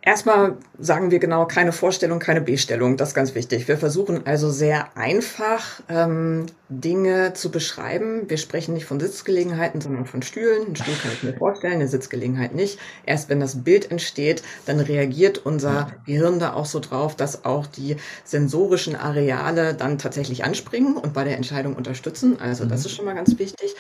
Erstmal 0.07 0.55
sagen 0.79 1.11
wir 1.11 1.19
genau 1.19 1.45
keine 1.47 1.73
Vorstellung, 1.73 2.19
keine 2.19 2.39
Bestellung. 2.39 2.95
Das 2.95 3.09
ist 3.09 3.13
ganz 3.13 3.35
wichtig. 3.35 3.67
Wir 3.67 3.77
versuchen 3.77 4.25
also 4.25 4.49
sehr 4.49 4.95
einfach 4.95 5.81
ähm, 5.89 6.45
Dinge 6.69 7.33
zu 7.33 7.51
beschreiben. 7.51 8.29
Wir 8.29 8.37
sprechen 8.37 8.73
nicht 8.73 8.85
von 8.85 9.01
Sitzgelegenheiten, 9.01 9.81
sondern 9.81 10.05
von 10.05 10.21
Stühlen. 10.21 10.65
Ein 10.65 10.75
Stuhl 10.77 10.93
kann 11.01 11.11
ich 11.11 11.23
mir 11.23 11.33
vorstellen, 11.33 11.73
eine 11.73 11.89
Sitzgelegenheit 11.89 12.55
nicht. 12.55 12.79
Erst 13.05 13.27
wenn 13.27 13.41
das 13.41 13.65
Bild 13.65 13.91
entsteht, 13.91 14.43
dann 14.65 14.79
reagiert 14.79 15.45
unser 15.45 15.91
Gehirn 16.05 16.39
da 16.39 16.53
auch 16.53 16.67
so 16.67 16.79
drauf, 16.79 17.17
dass 17.17 17.43
auch 17.43 17.67
die 17.67 17.97
sensorischen 18.23 18.95
Areale 18.95 19.73
dann 19.73 19.97
tatsächlich 19.97 20.45
anspringen 20.45 20.95
und 20.95 21.13
bei 21.13 21.25
der 21.25 21.35
Entscheidung 21.35 21.75
unterstützen. 21.75 22.39
Also 22.39 22.63
das 22.63 22.79
mhm. 22.79 22.85
ist 22.85 22.91
schon 22.95 23.03
mal 23.03 23.15
ganz 23.15 23.37
wichtig. 23.37 23.75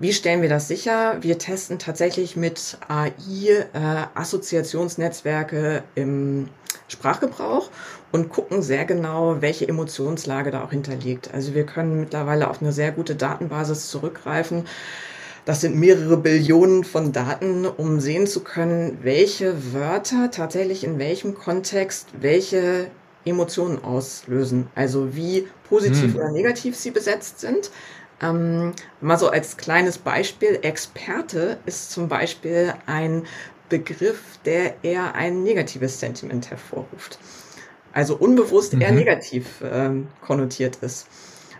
Wie 0.00 0.12
stellen 0.12 0.42
wir 0.42 0.48
das 0.48 0.68
sicher? 0.68 1.16
Wir 1.22 1.38
testen 1.38 1.80
tatsächlich 1.80 2.36
mit 2.36 2.78
AI 2.86 3.66
äh, 3.72 4.06
Assoziationsnetzwerke 4.14 5.82
im 5.96 6.48
Sprachgebrauch 6.86 7.68
und 8.12 8.28
gucken 8.28 8.62
sehr 8.62 8.84
genau, 8.84 9.40
welche 9.40 9.66
Emotionslage 9.66 10.52
da 10.52 10.62
auch 10.62 10.70
hinterliegt. 10.70 11.34
Also 11.34 11.54
wir 11.54 11.66
können 11.66 11.98
mittlerweile 11.98 12.48
auf 12.48 12.62
eine 12.62 12.72
sehr 12.72 12.92
gute 12.92 13.16
Datenbasis 13.16 13.88
zurückgreifen. 13.88 14.66
Das 15.44 15.62
sind 15.62 15.74
mehrere 15.74 16.16
Billionen 16.16 16.84
von 16.84 17.12
Daten, 17.12 17.66
um 17.66 17.98
sehen 17.98 18.28
zu 18.28 18.44
können, 18.44 18.98
welche 19.02 19.72
Wörter 19.72 20.30
tatsächlich 20.30 20.84
in 20.84 21.00
welchem 21.00 21.34
Kontext 21.34 22.08
welche 22.20 22.88
Emotionen 23.24 23.82
auslösen. 23.82 24.68
Also 24.76 25.16
wie 25.16 25.48
positiv 25.68 26.14
hm. 26.14 26.16
oder 26.16 26.30
negativ 26.30 26.76
sie 26.76 26.92
besetzt 26.92 27.40
sind. 27.40 27.72
Ähm, 28.20 28.72
mal 29.00 29.18
so 29.18 29.28
als 29.28 29.56
kleines 29.56 29.98
Beispiel, 29.98 30.58
Experte 30.62 31.58
ist 31.66 31.90
zum 31.90 32.08
Beispiel 32.08 32.74
ein 32.86 33.24
Begriff, 33.68 34.38
der 34.44 34.82
eher 34.82 35.14
ein 35.14 35.42
negatives 35.42 36.00
Sentiment 36.00 36.50
hervorruft. 36.50 37.18
Also 37.92 38.16
unbewusst 38.16 38.74
mhm. 38.74 38.80
eher 38.80 38.92
negativ 38.92 39.60
äh, 39.60 39.90
konnotiert 40.20 40.76
ist. 40.76 41.08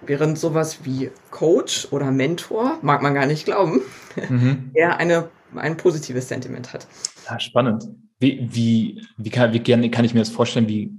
Während 0.05 0.39
sowas 0.39 0.85
wie 0.85 1.11
Coach 1.31 1.89
oder 1.91 2.11
Mentor, 2.11 2.79
mag 2.83 3.03
man 3.03 3.15
gar 3.15 3.27
nicht 3.27 3.45
glauben, 3.45 3.83
mhm. 4.29 4.71
eher 4.75 4.99
eine, 4.99 5.29
ein 5.55 5.77
positives 5.77 6.29
Sentiment 6.29 6.73
hat. 6.73 6.87
Ja, 7.29 7.39
spannend. 7.41 7.89
Wie, 8.21 8.49
wie, 8.51 9.03
wie, 9.17 9.31
kann, 9.31 9.53
wie 9.53 9.63
kann, 9.63 9.91
kann 9.91 10.05
ich 10.05 10.15
mir 10.15 10.21
das 10.21 10.29
vorstellen? 10.29 10.69
Wie, 10.69 10.93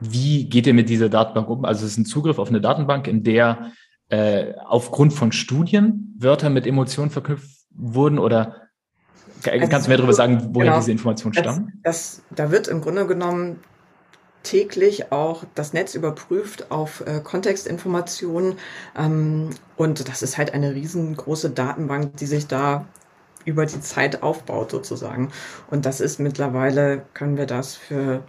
wie 0.00 0.48
geht 0.48 0.66
ihr 0.66 0.74
mit 0.74 0.88
dieser 0.88 1.08
Datenbank 1.08 1.48
um? 1.48 1.64
Also 1.64 1.84
es 1.84 1.92
ist 1.92 1.98
ein 1.98 2.06
Zugriff 2.06 2.38
auf 2.38 2.48
eine 2.48 2.60
Datenbank, 2.60 3.06
in 3.06 3.22
der 3.22 3.72
äh, 4.10 4.54
aufgrund 4.66 5.12
von 5.12 5.32
Studien 5.32 6.14
Wörter 6.18 6.50
mit 6.50 6.66
Emotionen 6.66 7.10
verknüpft 7.10 7.66
wurden 7.70 8.18
oder 8.18 8.56
also 9.46 9.68
Kannst 9.68 9.86
du 9.86 9.90
mehr 9.90 9.96
darüber 9.96 10.12
sagen, 10.12 10.50
woher 10.52 10.66
genau, 10.66 10.78
diese 10.78 10.92
Informationen 10.92 11.32
stammen? 11.32 11.80
Das, 11.82 12.22
das, 12.28 12.36
da 12.36 12.50
wird 12.50 12.68
im 12.68 12.82
Grunde 12.82 13.06
genommen 13.06 13.60
täglich 14.42 15.12
auch 15.12 15.44
das 15.54 15.72
Netz 15.72 15.94
überprüft 15.94 16.70
auf 16.70 17.02
äh, 17.06 17.20
Kontextinformationen. 17.20 18.54
Ähm, 18.96 19.50
und 19.76 20.08
das 20.08 20.22
ist 20.22 20.38
halt 20.38 20.52
eine 20.54 20.74
riesengroße 20.74 21.50
Datenbank, 21.50 22.16
die 22.16 22.26
sich 22.26 22.46
da 22.46 22.86
über 23.44 23.66
die 23.66 23.80
Zeit 23.80 24.22
aufbaut 24.22 24.70
sozusagen. 24.70 25.30
Und 25.70 25.86
das 25.86 26.00
ist 26.00 26.20
mittlerweile, 26.20 27.02
können 27.14 27.36
wir 27.36 27.46
das 27.46 27.74
für 27.74 28.22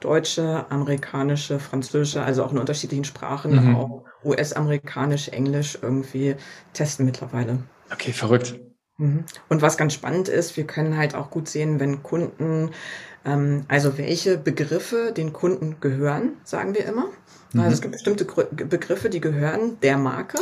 deutsche, 0.00 0.66
amerikanische, 0.70 1.58
französische, 1.58 2.22
also 2.22 2.44
auch 2.44 2.52
in 2.52 2.58
unterschiedlichen 2.58 3.04
Sprachen, 3.04 3.70
mhm. 3.70 3.76
auch 3.76 4.04
US-amerikanisch, 4.24 5.28
Englisch 5.28 5.78
irgendwie 5.80 6.36
testen 6.72 7.06
mittlerweile. 7.06 7.62
Okay, 7.92 8.12
verrückt. 8.12 8.58
Mhm. 8.98 9.24
Und 9.48 9.62
was 9.62 9.76
ganz 9.76 9.94
spannend 9.94 10.28
ist, 10.28 10.56
wir 10.56 10.66
können 10.66 10.96
halt 10.96 11.14
auch 11.14 11.30
gut 11.30 11.48
sehen, 11.48 11.80
wenn 11.80 12.02
Kunden, 12.02 12.70
also 13.24 13.98
welche 13.98 14.38
Begriffe 14.38 15.12
den 15.16 15.32
Kunden 15.32 15.76
gehören, 15.80 16.32
sagen 16.44 16.74
wir 16.74 16.86
immer. 16.86 17.06
Mhm. 17.52 17.60
Also 17.60 17.74
es 17.74 17.80
gibt 17.80 17.92
bestimmte 17.92 18.24
Begriffe, 18.24 19.10
die 19.10 19.20
gehören 19.20 19.78
der 19.82 19.98
Marke 19.98 20.38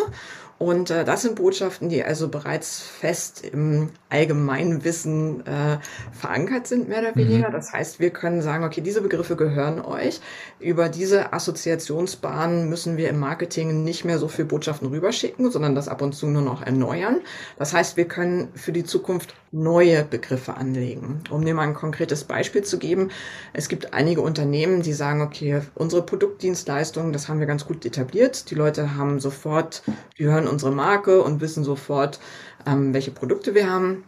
und 0.58 0.90
äh, 0.90 1.04
das 1.04 1.22
sind 1.22 1.34
Botschaften, 1.34 1.90
die 1.90 2.02
also 2.02 2.28
bereits 2.28 2.80
fest 2.80 3.44
im 3.44 3.90
allgemeinen 4.08 4.84
Wissen 4.84 5.46
äh, 5.46 5.78
verankert 6.12 6.66
sind, 6.66 6.88
mehr 6.88 7.00
oder 7.00 7.10
mhm. 7.10 7.16
weniger. 7.16 7.48
Mhm. 7.48 7.52
Das 7.52 7.72
heißt, 7.72 8.00
wir 8.00 8.10
können 8.10 8.40
sagen, 8.40 8.64
okay, 8.64 8.80
diese 8.80 9.02
Begriffe 9.02 9.36
gehören 9.36 9.80
euch. 9.82 10.20
Über 10.58 10.88
diese 10.88 11.34
Assoziationsbahnen 11.34 12.70
müssen 12.70 12.96
wir 12.96 13.10
im 13.10 13.18
Marketing 13.18 13.84
nicht 13.84 14.06
mehr 14.06 14.18
so 14.18 14.28
viel 14.28 14.46
Botschaften 14.46 14.88
rüberschicken, 14.88 15.50
sondern 15.50 15.74
das 15.74 15.88
ab 15.88 16.00
und 16.00 16.14
zu 16.14 16.26
nur 16.26 16.42
noch 16.42 16.62
erneuern. 16.62 17.20
Das 17.58 17.74
heißt, 17.74 17.98
wir 17.98 18.08
können 18.08 18.48
für 18.54 18.72
die 18.72 18.84
Zukunft 18.84 19.34
neue 19.56 20.04
Begriffe 20.04 20.54
anlegen. 20.54 21.22
Um 21.30 21.44
dir 21.44 21.54
mal 21.54 21.62
ein 21.62 21.74
konkretes 21.74 22.24
Beispiel 22.24 22.62
zu 22.62 22.78
geben, 22.78 23.10
es 23.52 23.68
gibt 23.68 23.94
einige 23.94 24.20
Unternehmen, 24.20 24.82
die 24.82 24.92
sagen, 24.92 25.22
okay, 25.22 25.62
unsere 25.74 26.02
Produktdienstleistungen, 26.02 27.12
das 27.12 27.28
haben 27.28 27.40
wir 27.40 27.46
ganz 27.46 27.66
gut 27.66 27.84
etabliert. 27.86 28.50
Die 28.50 28.54
Leute 28.54 28.96
haben 28.96 29.18
sofort, 29.18 29.82
die 30.18 30.24
hören 30.24 30.46
unsere 30.46 30.72
Marke 30.72 31.22
und 31.22 31.40
wissen 31.40 31.64
sofort, 31.64 32.20
ähm, 32.66 32.92
welche 32.92 33.10
Produkte 33.10 33.54
wir 33.54 33.70
haben. 33.70 34.04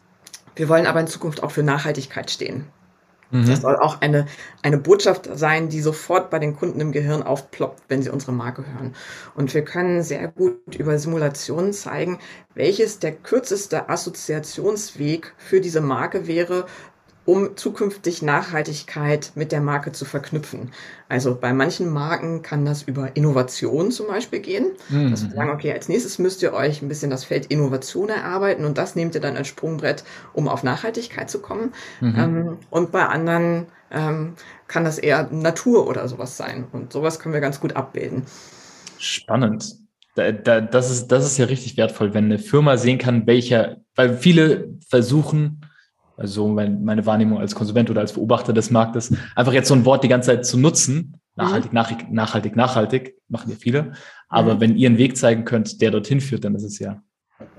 Wir 0.55 0.69
wollen 0.69 0.87
aber 0.87 1.01
in 1.01 1.07
Zukunft 1.07 1.43
auch 1.43 1.51
für 1.51 1.63
Nachhaltigkeit 1.63 2.31
stehen. 2.31 2.67
Mhm. 3.31 3.47
Das 3.47 3.61
soll 3.61 3.77
auch 3.77 4.01
eine, 4.01 4.27
eine 4.63 4.79
Botschaft 4.79 5.29
sein, 5.35 5.69
die 5.69 5.81
sofort 5.81 6.31
bei 6.31 6.39
den 6.39 6.57
Kunden 6.57 6.81
im 6.81 6.93
Gehirn 6.93 7.23
aufploppt, 7.23 7.83
wenn 7.89 8.03
sie 8.03 8.11
unsere 8.11 8.33
Marke 8.33 8.65
hören. 8.67 8.95
Und 9.35 9.53
wir 9.55 9.65
können 9.65 10.03
sehr 10.03 10.29
gut 10.29 10.77
über 10.77 10.99
Simulationen 10.99 11.73
zeigen, 11.73 12.19
welches 12.55 12.99
der 12.99 13.13
kürzeste 13.13 13.89
Assoziationsweg 13.89 15.35
für 15.37 15.61
diese 15.61 15.81
Marke 15.81 16.27
wäre, 16.27 16.67
um 17.29 17.59
zukünftig 17.59 18.23
Nachhaltigkeit 18.23 19.33
mit 19.35 19.53
der 19.53 19.61
Marke 19.61 19.93
zu 19.93 20.07
verknüpfen. 20.07 20.71
Also 21.11 21.37
bei 21.39 21.53
manchen 21.53 21.91
Marken 21.91 22.41
kann 22.41 22.65
das 22.65 22.85
über 22.85 23.17
Innovation 23.17 23.91
zum 23.91 24.07
Beispiel 24.07 24.41
gehen. 24.41 24.71
Mhm. 24.89 25.11
Dass 25.11 25.25
wir 25.25 25.33
sagen, 25.33 25.51
okay, 25.51 25.75
als 25.75 25.91
nächstes 25.91 26.19
müsst 26.19 26.43
ihr 26.43 26.55
euch 26.55 26.81
ein 26.81 26.89
bisschen 26.89 27.11
das 27.11 27.25
Feld 27.25 27.45
Innovation 27.47 28.09
erarbeiten 28.09 28.65
und 28.65 28.79
das 28.79 28.97
nehmt 28.97 29.15
ihr 29.15 29.21
dann 29.21 29.37
als 29.37 29.47
Sprungbrett, 29.47 30.05
um 30.33 30.49
auf 30.49 30.63
Nachhaltigkeit 30.63 31.29
zu 31.29 31.43
kommen. 31.43 31.75
Mhm. 32.01 32.15
Ähm, 32.17 32.59
und 32.71 32.93
bei 32.93 33.05
anderen 33.05 33.67
ähm, 33.91 34.33
kann 34.67 34.85
das 34.85 34.97
eher 34.97 35.29
Natur 35.31 35.87
oder 35.87 36.09
sowas 36.09 36.39
sein. 36.39 36.65
Und 36.73 36.95
sowas 36.95 37.19
können 37.19 37.35
wir 37.35 37.43
ganz 37.43 37.61
gut 37.61 37.77
abbilden. 37.77 38.23
Spannend. 38.97 39.77
Da, 40.15 40.33
da, 40.33 40.63
das, 40.63 40.91
ist, 40.91 41.09
das 41.09 41.27
ist 41.27 41.37
ja 41.37 41.45
richtig 41.45 41.77
wertvoll, 41.77 42.15
wenn 42.15 42.25
eine 42.25 42.39
Firma 42.39 42.79
sehen 42.79 42.97
kann, 42.97 43.27
welcher, 43.27 43.77
weil 43.95 44.17
viele 44.17 44.71
versuchen, 44.89 45.58
also 46.19 46.49
mein, 46.49 46.85
meine 46.85 47.07
Wahrnehmung 47.07 47.39
als 47.39 47.55
Konsument 47.55 47.89
oder 47.91 48.01
als 48.01 48.13
Beobachter 48.13 48.53
des 48.53 48.71
Marktes, 48.71 49.15
einfach 49.35 49.53
jetzt 49.53 49.69
so 49.69 49.75
ein 49.75 49.85
Wort 49.85 50.05
die 50.05 50.09
ganze 50.09 50.27
Zeit 50.27 50.45
zu 50.45 50.59
nutzen, 50.59 51.21
nachhaltig, 51.37 51.71
mhm. 51.71 51.77
nachhaltig, 51.77 52.11
nachhaltig, 52.13 52.57
nachhaltig, 52.57 53.15
machen 53.29 53.51
ja 53.51 53.57
viele. 53.59 53.93
Aber 54.29 54.57
mhm. 54.57 54.61
wenn 54.61 54.77
ihr 54.77 54.89
einen 54.89 54.99
Weg 54.99 55.17
zeigen 55.17 55.45
könnt, 55.45 55.81
der 55.81 55.91
dorthin 55.91 56.21
führt, 56.21 56.45
dann 56.45 56.55
ist 56.55 56.65
es 56.65 56.79
ja 56.79 57.01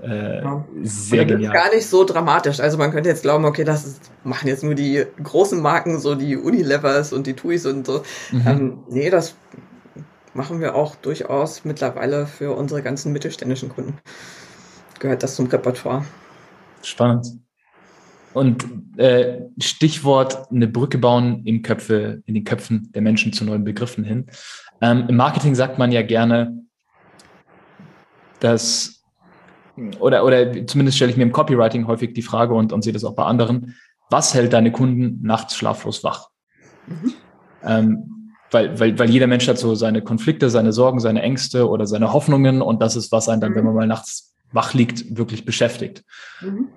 äh, 0.02 0.42
ja. 0.42 0.64
sehr 0.82 1.24
genial. 1.24 1.52
gar 1.52 1.74
nicht 1.74 1.86
so 1.86 2.04
dramatisch. 2.04 2.60
Also 2.60 2.78
man 2.78 2.90
könnte 2.90 3.08
jetzt 3.08 3.22
glauben, 3.22 3.44
okay, 3.44 3.64
das 3.64 3.86
ist, 3.86 4.10
machen 4.24 4.48
jetzt 4.48 4.62
nur 4.62 4.74
die 4.74 5.04
großen 5.22 5.60
Marken, 5.60 5.98
so 5.98 6.14
die 6.14 6.36
Unilevers 6.36 7.12
und 7.12 7.26
die 7.26 7.34
Tuis 7.34 7.66
und 7.66 7.86
so. 7.86 8.02
Mhm. 8.30 8.42
Ähm, 8.46 8.78
nee, 8.88 9.10
das 9.10 9.34
machen 10.34 10.60
wir 10.60 10.74
auch 10.74 10.96
durchaus 10.96 11.64
mittlerweile 11.64 12.26
für 12.26 12.54
unsere 12.54 12.82
ganzen 12.82 13.12
mittelständischen 13.12 13.70
Kunden. 13.70 13.98
Gehört 14.98 15.22
das 15.22 15.34
zum 15.34 15.46
Repertoire. 15.46 16.04
Spannend. 16.82 17.38
Und 18.32 18.64
äh, 18.96 19.40
Stichwort 19.60 20.50
eine 20.50 20.68
Brücke 20.68 20.98
bauen 20.98 21.42
in 21.44 21.62
Köpfe, 21.62 22.22
in 22.26 22.34
den 22.34 22.44
Köpfen 22.44 22.90
der 22.94 23.02
Menschen 23.02 23.32
zu 23.32 23.44
neuen 23.44 23.64
Begriffen 23.64 24.04
hin. 24.04 24.26
Ähm, 24.80 25.06
Im 25.08 25.16
Marketing 25.16 25.54
sagt 25.54 25.78
man 25.78 25.90
ja 25.90 26.02
gerne, 26.02 26.62
dass 28.38 29.02
oder 29.98 30.24
oder 30.24 30.66
zumindest 30.66 30.96
stelle 30.96 31.10
ich 31.10 31.16
mir 31.16 31.22
im 31.24 31.32
Copywriting 31.32 31.86
häufig 31.86 32.12
die 32.12 32.22
Frage 32.22 32.54
und, 32.54 32.72
und 32.72 32.82
sehe 32.82 32.92
das 32.92 33.04
auch 33.04 33.14
bei 33.14 33.24
anderen, 33.24 33.76
was 34.10 34.34
hält 34.34 34.52
deine 34.52 34.72
Kunden 34.72 35.20
nachts 35.22 35.56
schlaflos 35.56 36.04
wach? 36.04 36.28
Mhm. 36.86 37.12
Ähm, 37.64 38.34
weil, 38.50 38.78
weil, 38.80 38.98
weil 38.98 39.10
jeder 39.10 39.26
Mensch 39.26 39.46
hat 39.48 39.58
so 39.58 39.74
seine 39.74 40.02
Konflikte, 40.02 40.50
seine 40.50 40.72
Sorgen, 40.72 40.98
seine 40.98 41.22
Ängste 41.22 41.68
oder 41.68 41.86
seine 41.86 42.12
Hoffnungen 42.12 42.62
und 42.62 42.82
das 42.82 42.96
ist, 42.96 43.12
was 43.12 43.28
einen 43.28 43.40
dann, 43.40 43.52
mhm. 43.52 43.56
wenn 43.56 43.64
man 43.66 43.74
mal 43.74 43.86
nachts 43.86 44.34
wach 44.52 44.74
liegt, 44.74 45.16
wirklich 45.16 45.44
beschäftigt. 45.44 46.02
Mhm. 46.40 46.68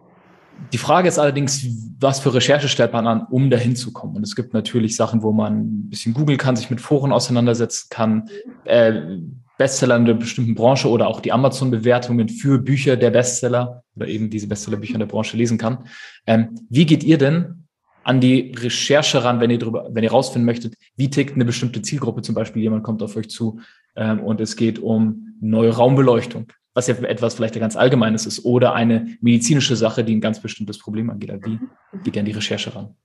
Die 0.72 0.78
Frage 0.78 1.08
ist 1.08 1.20
allerdings, 1.20 1.66
was 2.00 2.20
für 2.20 2.34
Recherche 2.34 2.68
stellt 2.68 2.94
man 2.94 3.08
an, 3.08 3.28
um 3.30 3.50
dahin 3.50 3.76
zu 3.76 3.94
kommen? 3.94 4.16
Und 4.16 4.24
es 4.24 4.36
gibt 4.36 4.54
natürlich 4.54 4.96
Sachen, 4.96 5.22
wo 5.22 5.32
man 5.32 5.60
ein 5.60 5.90
bisschen 5.90 6.14
googeln 6.14 6.38
kann, 6.38 6.56
sich 6.56 6.70
mit 6.70 6.82
Foren 6.82 7.12
auseinandersetzen 7.12 7.88
kann, 7.90 8.30
äh, 8.66 9.18
Bestseller 9.58 9.96
in 9.96 10.04
einer 10.04 10.16
bestimmten 10.16 10.56
Branche 10.56 10.90
oder 10.90 11.08
auch 11.08 11.20
die 11.20 11.32
Amazon-Bewertungen 11.32 12.28
für 12.28 12.58
Bücher 12.58 12.98
der 12.98 13.12
Bestseller 13.12 13.84
oder 13.96 14.08
eben 14.08 14.30
diese 14.30 14.48
Bestsellerbücher 14.48 14.96
in 14.96 15.00
der 15.00 15.06
Branche 15.06 15.38
lesen 15.38 15.58
kann. 15.58 15.86
Ähm, 16.26 16.56
wie 16.70 16.86
geht 16.86 17.04
ihr 17.04 17.18
denn 17.18 17.68
an 18.04 18.20
die 18.20 18.54
Recherche 18.58 19.24
ran, 19.24 19.40
wenn 19.40 19.52
ihr 19.52 19.60
darüber, 19.60 19.88
wenn 19.92 20.04
ihr 20.04 20.12
rausfinden 20.12 20.46
möchtet, 20.46 20.76
wie 20.96 21.10
tickt 21.10 21.36
eine 21.36 21.46
bestimmte 21.46 21.82
Zielgruppe, 21.82 22.22
zum 22.22 22.36
Beispiel 22.36 22.62
jemand 22.62 22.84
kommt 22.84 23.02
auf 23.04 23.16
euch 23.16 23.30
zu 23.30 23.60
ähm, 23.96 24.20
und 24.22 24.42
es 24.42 24.56
geht 24.56 24.80
um 24.80 25.36
neue 25.40 25.72
Raumbeleuchtung 25.72 26.48
was 26.74 26.88
ja 26.88 26.96
etwas 26.96 27.36
vielleicht 27.36 27.60
ganz 27.60 27.76
Allgemeines 27.76 28.26
ist, 28.26 28.46
oder 28.46 28.74
eine 28.74 29.18
medizinische 29.22 29.76
Sache, 29.76 30.04
die 30.04 30.16
ein 30.16 30.22
ganz 30.22 30.42
bestimmtes 30.42 30.80
Problem 30.80 31.10
angeht. 31.10 31.32
Wie 31.44 31.60
geht 32.04 32.16
ihr 32.16 32.20
an 32.22 32.26
die 32.26 32.32
Recherche 32.32 32.76
ran? 32.76 32.96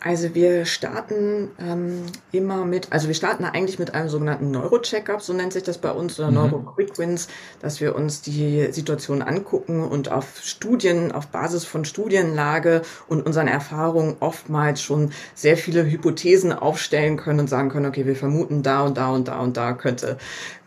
Also 0.00 0.34
wir 0.34 0.64
starten 0.64 1.50
ähm, 1.58 2.02
immer 2.30 2.64
mit, 2.64 2.92
also 2.92 3.08
wir 3.08 3.14
starten 3.14 3.44
eigentlich 3.44 3.78
mit 3.78 3.94
einem 3.94 4.08
sogenannten 4.08 4.50
Neuro-Checkup, 4.50 5.20
so 5.20 5.32
nennt 5.32 5.52
sich 5.52 5.62
das 5.62 5.78
bei 5.78 5.90
uns, 5.90 6.18
oder 6.18 6.28
mhm. 6.28 6.34
Neuro-Quick-Wins, 6.34 7.28
dass 7.60 7.80
wir 7.80 7.94
uns 7.94 8.22
die 8.22 8.68
Situation 8.72 9.22
angucken 9.22 9.82
und 9.82 10.10
auf 10.10 10.40
Studien, 10.42 11.12
auf 11.12 11.28
Basis 11.28 11.64
von 11.64 11.84
Studienlage 11.84 12.82
und 13.08 13.24
unseren 13.24 13.48
Erfahrungen 13.48 14.16
oftmals 14.20 14.82
schon 14.82 15.12
sehr 15.34 15.56
viele 15.56 15.84
Hypothesen 15.84 16.52
aufstellen 16.52 17.16
können 17.16 17.40
und 17.40 17.48
sagen 17.48 17.68
können, 17.68 17.86
okay, 17.86 18.06
wir 18.06 18.16
vermuten 18.16 18.62
da 18.62 18.82
und 18.82 18.96
da 18.96 19.10
und 19.10 19.28
da 19.28 19.40
und 19.40 19.56
da 19.56 19.72
könnte, 19.72 20.16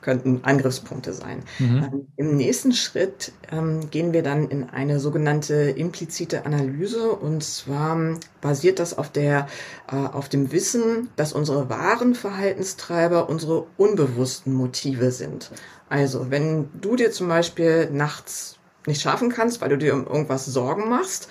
könnten 0.05 0.39
Angriffspunkte 0.43 1.11
sein. 1.13 1.43
Mhm. 1.59 1.83
Ähm, 1.83 2.07
Im 2.15 2.37
nächsten 2.37 2.71
Schritt 2.71 3.33
ähm, 3.51 3.89
gehen 3.89 4.13
wir 4.13 4.23
dann 4.23 4.47
in 4.47 4.69
eine 4.69 4.99
sogenannte 4.99 5.55
implizite 5.55 6.45
Analyse 6.45 7.11
und 7.11 7.43
zwar 7.43 7.97
basiert 8.39 8.79
das 8.79 8.97
auf 8.97 9.11
der 9.11 9.47
äh, 9.91 9.95
auf 9.95 10.29
dem 10.29 10.51
Wissen, 10.51 11.09
dass 11.15 11.33
unsere 11.33 11.69
wahren 11.69 12.13
Verhaltenstreiber 12.15 13.27
unsere 13.27 13.65
unbewussten 13.77 14.53
Motive 14.53 15.11
sind. 15.11 15.51
Also 15.89 16.29
wenn 16.29 16.69
du 16.79 16.95
dir 16.95 17.11
zum 17.11 17.27
Beispiel 17.27 17.89
nachts 17.91 18.57
nicht 18.87 19.01
schlafen 19.01 19.29
kannst, 19.29 19.61
weil 19.61 19.69
du 19.69 19.77
dir 19.77 19.93
um 19.93 20.05
irgendwas 20.05 20.45
Sorgen 20.45 20.89
machst, 20.89 21.27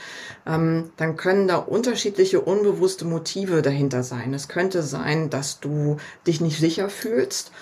ähm, 0.47 0.91
dann 0.97 1.17
können 1.17 1.49
da 1.49 1.57
unterschiedliche 1.57 2.41
unbewusste 2.41 3.05
Motive 3.05 3.63
dahinter 3.63 4.03
sein. 4.03 4.35
Es 4.35 4.49
könnte 4.49 4.83
sein, 4.83 5.31
dass 5.31 5.61
du 5.61 5.99
dich 6.27 6.41
nicht 6.41 6.59
sicher 6.59 6.89
fühlst 6.89 7.53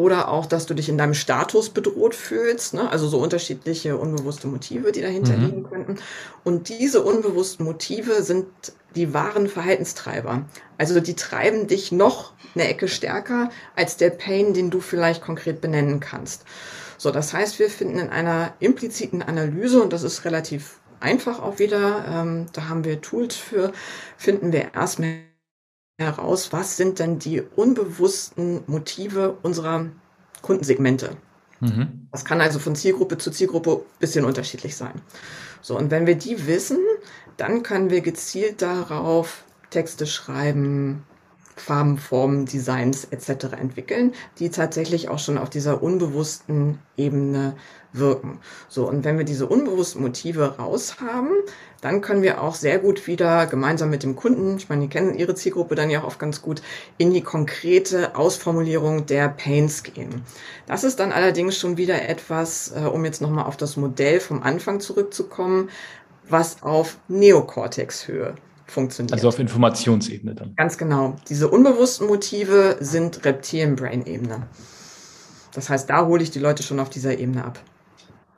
oder 0.00 0.28
auch, 0.28 0.46
dass 0.46 0.66
du 0.66 0.74
dich 0.74 0.88
in 0.88 0.96
deinem 0.96 1.14
Status 1.14 1.68
bedroht 1.68 2.14
fühlst. 2.14 2.74
Ne? 2.74 2.90
Also 2.90 3.06
so 3.06 3.18
unterschiedliche 3.18 3.96
unbewusste 3.96 4.48
Motive, 4.48 4.92
die 4.92 5.02
dahinter 5.02 5.36
mhm. 5.36 5.44
liegen 5.44 5.62
könnten. 5.64 5.96
Und 6.42 6.68
diese 6.70 7.02
unbewussten 7.02 7.66
Motive 7.66 8.22
sind 8.22 8.46
die 8.96 9.12
wahren 9.12 9.46
Verhaltenstreiber. 9.46 10.46
Also 10.78 11.00
die 11.00 11.14
treiben 11.14 11.66
dich 11.66 11.92
noch 11.92 12.32
eine 12.54 12.66
Ecke 12.68 12.88
stärker 12.88 13.50
als 13.76 13.98
der 13.98 14.10
Pain, 14.10 14.54
den 14.54 14.70
du 14.70 14.80
vielleicht 14.80 15.22
konkret 15.22 15.60
benennen 15.60 16.00
kannst. 16.00 16.44
So, 16.96 17.10
das 17.10 17.32
heißt, 17.32 17.58
wir 17.58 17.70
finden 17.70 17.98
in 17.98 18.08
einer 18.08 18.54
impliziten 18.58 19.22
Analyse, 19.22 19.82
und 19.82 19.92
das 19.92 20.02
ist 20.02 20.24
relativ 20.24 20.80
einfach 20.98 21.40
auch 21.40 21.58
wieder, 21.58 22.04
ähm, 22.08 22.46
da 22.52 22.68
haben 22.68 22.84
wir 22.84 23.00
Tools 23.00 23.36
für, 23.36 23.72
finden 24.16 24.52
wir 24.52 24.74
erstmal 24.74 25.29
heraus, 26.00 26.52
was 26.52 26.76
sind 26.76 26.98
denn 26.98 27.18
die 27.18 27.42
unbewussten 27.42 28.62
Motive 28.66 29.36
unserer 29.42 29.86
Kundensegmente. 30.42 31.10
Mhm. 31.60 32.08
Das 32.10 32.24
kann 32.24 32.40
also 32.40 32.58
von 32.58 32.74
Zielgruppe 32.74 33.18
zu 33.18 33.30
Zielgruppe 33.30 33.72
ein 33.72 33.98
bisschen 34.00 34.24
unterschiedlich 34.24 34.76
sein. 34.76 35.02
So, 35.60 35.76
und 35.76 35.90
wenn 35.90 36.06
wir 36.06 36.16
die 36.16 36.46
wissen, 36.46 36.78
dann 37.36 37.62
können 37.62 37.90
wir 37.90 38.00
gezielt 38.00 38.62
darauf 38.62 39.44
Texte 39.68 40.06
schreiben, 40.06 41.04
Farben, 41.56 41.98
Formen, 41.98 42.46
Designs 42.46 43.04
etc. 43.04 43.52
entwickeln, 43.60 44.14
die 44.38 44.48
tatsächlich 44.48 45.10
auch 45.10 45.18
schon 45.18 45.36
auf 45.36 45.50
dieser 45.50 45.82
unbewussten 45.82 46.78
Ebene 46.96 47.54
wirken. 47.92 48.38
So, 48.68 48.88
und 48.88 49.04
wenn 49.04 49.18
wir 49.18 49.24
diese 49.24 49.46
unbewussten 49.46 50.02
Motive 50.02 50.56
raus 50.58 50.96
haben, 51.00 51.28
dann 51.80 52.00
können 52.00 52.22
wir 52.22 52.42
auch 52.42 52.54
sehr 52.54 52.78
gut 52.78 53.06
wieder 53.06 53.46
gemeinsam 53.46 53.90
mit 53.90 54.02
dem 54.02 54.16
Kunden, 54.16 54.56
ich 54.56 54.68
meine, 54.68 54.82
die 54.82 54.88
kennen 54.88 55.14
ihre 55.14 55.34
Zielgruppe 55.34 55.74
dann 55.74 55.90
ja 55.90 56.04
auch 56.04 56.18
ganz 56.18 56.42
gut, 56.42 56.62
in 56.98 57.12
die 57.12 57.22
konkrete 57.22 58.16
Ausformulierung 58.16 59.06
der 59.06 59.28
Pains 59.28 59.82
gehen. 59.82 60.22
Das 60.66 60.84
ist 60.84 61.00
dann 61.00 61.12
allerdings 61.12 61.58
schon 61.58 61.76
wieder 61.76 62.08
etwas, 62.08 62.72
äh, 62.76 62.80
um 62.80 63.04
jetzt 63.04 63.20
nochmal 63.20 63.44
auf 63.44 63.56
das 63.56 63.76
Modell 63.76 64.20
vom 64.20 64.42
Anfang 64.42 64.80
zurückzukommen, 64.80 65.70
was 66.28 66.62
auf 66.62 66.98
Neokortex-Höhe 67.08 68.34
funktioniert. 68.66 69.12
Also 69.12 69.28
auf 69.28 69.38
Informationsebene 69.38 70.34
dann. 70.34 70.54
Ganz 70.56 70.78
genau. 70.78 71.16
Diese 71.28 71.48
unbewussten 71.48 72.06
Motive 72.06 72.76
sind 72.80 73.24
Reptilienbrain-Ebene. 73.24 74.46
Das 75.52 75.68
heißt, 75.68 75.90
da 75.90 76.06
hole 76.06 76.22
ich 76.22 76.30
die 76.30 76.38
Leute 76.38 76.62
schon 76.62 76.78
auf 76.78 76.90
dieser 76.90 77.18
Ebene 77.18 77.44
ab. 77.44 77.58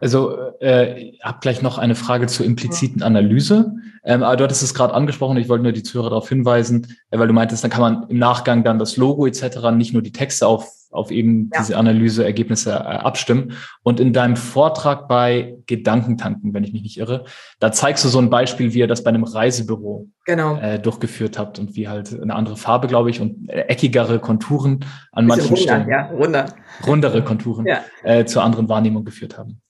Also 0.03 0.37
äh, 0.59 1.13
habe 1.23 1.39
gleich 1.41 1.63
noch 1.63 1.79
eine 1.79 1.95
Frage 1.95 2.27
zur 2.27 2.45
impliziten 2.45 3.05
Analyse. 3.05 3.77
Ähm, 4.05 4.25
aber 4.25 4.37
du 4.37 4.43
hattest 4.43 4.65
es 4.65 4.75
gerade 4.75 4.95
angesprochen, 4.95 5.37
ich 5.37 5.49
wollte 5.49 5.63
nur 5.63 5.71
die 5.71 5.85
Zuhörer 5.85 6.11
darauf 6.11 6.29
hinweisen, 6.29 6.89
äh, 7.13 7.21
weil 7.21 7.29
du 7.29 7.33
meintest, 7.33 7.63
dann 7.63 7.71
kann 7.71 7.83
man 7.83 8.09
im 8.09 8.19
Nachgang 8.19 8.65
dann 8.65 8.81
das 8.81 8.97
Logo 8.97 9.27
etc., 9.29 9.71
nicht 9.73 9.93
nur 9.93 10.03
die 10.03 10.11
Texte 10.11 10.45
auf, 10.49 10.69
auf 10.91 11.13
eben 11.13 11.51
ja. 11.55 11.61
diese 11.61 11.77
Analyseergebnisse 11.77 12.73
äh, 12.73 12.75
abstimmen. 12.75 13.53
Und 13.85 14.01
in 14.01 14.13
deinem 14.13 14.35
Vortrag 14.35 15.07
bei 15.07 15.55
Gedankentanken, 15.67 16.53
wenn 16.53 16.65
ich 16.65 16.73
mich 16.73 16.83
nicht 16.83 16.99
irre, 16.99 17.27
da 17.61 17.71
zeigst 17.71 18.05
du 18.05 18.09
so 18.09 18.19
ein 18.19 18.29
Beispiel, 18.29 18.75
wie 18.75 18.81
ihr 18.81 18.89
das 18.89 19.05
bei 19.05 19.11
einem 19.11 19.23
Reisebüro 19.23 20.09
genau. 20.25 20.57
äh, 20.57 20.81
durchgeführt 20.81 21.39
habt 21.39 21.61
und 21.61 21.77
wie 21.77 21.87
halt 21.87 22.21
eine 22.21 22.35
andere 22.35 22.57
Farbe, 22.57 22.89
glaube 22.89 23.11
ich, 23.11 23.21
und 23.21 23.49
äh, 23.49 23.67
eckigere 23.69 24.19
Konturen 24.19 24.85
an 25.13 25.27
manchen 25.29 25.47
runder, 25.47 25.63
Stellen. 25.63 25.89
Ja, 25.89 26.07
runder. 26.09 26.47
Rundere 26.85 27.23
Konturen 27.23 27.67
ja. 27.67 27.85
äh, 28.03 28.25
zur 28.25 28.43
anderen 28.43 28.69
Wahrnehmung 28.69 29.05
geführt 29.05 29.39
haben. 29.39 29.62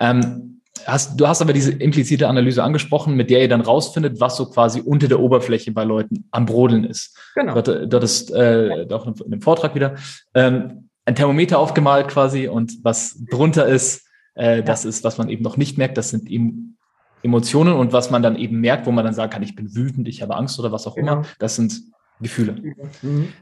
Ähm, 0.00 0.60
hast, 0.86 1.18
du 1.18 1.26
hast 1.26 1.42
aber 1.42 1.52
diese 1.52 1.72
implizite 1.72 2.28
Analyse 2.28 2.62
angesprochen, 2.62 3.14
mit 3.14 3.30
der 3.30 3.42
ihr 3.42 3.48
dann 3.48 3.60
rausfindet, 3.60 4.20
was 4.20 4.36
so 4.36 4.46
quasi 4.46 4.80
unter 4.80 5.08
der 5.08 5.20
Oberfläche 5.20 5.72
bei 5.72 5.84
Leuten 5.84 6.28
am 6.30 6.46
Brodeln 6.46 6.84
ist. 6.84 7.16
Genau. 7.34 7.60
Dort, 7.60 7.92
dort 7.92 8.04
ist 8.04 8.30
äh, 8.30 8.86
auch 8.90 9.06
in 9.06 9.30
dem 9.30 9.40
Vortrag 9.40 9.74
wieder 9.74 9.94
ähm, 10.34 10.88
ein 11.04 11.14
Thermometer 11.14 11.58
aufgemalt 11.58 12.08
quasi 12.08 12.48
und 12.48 12.82
was 12.82 13.22
drunter 13.30 13.66
ist, 13.66 14.06
äh, 14.34 14.56
ja. 14.56 14.62
das 14.62 14.84
ist, 14.84 15.04
was 15.04 15.18
man 15.18 15.28
eben 15.28 15.42
noch 15.42 15.56
nicht 15.56 15.78
merkt, 15.78 15.98
das 15.98 16.10
sind 16.10 16.28
eben 16.30 16.76
Emotionen 17.22 17.74
und 17.74 17.92
was 17.92 18.10
man 18.10 18.22
dann 18.22 18.36
eben 18.36 18.60
merkt, 18.60 18.86
wo 18.86 18.92
man 18.92 19.04
dann 19.04 19.14
sagen 19.14 19.30
kann, 19.30 19.42
ich 19.42 19.54
bin 19.54 19.74
wütend, 19.74 20.08
ich 20.08 20.22
habe 20.22 20.36
Angst 20.36 20.58
oder 20.58 20.72
was 20.72 20.86
auch 20.86 20.94
genau. 20.94 21.12
immer, 21.12 21.22
das 21.38 21.56
sind 21.56 21.80
Gefühle. 22.20 22.56
Mhm 23.02 23.32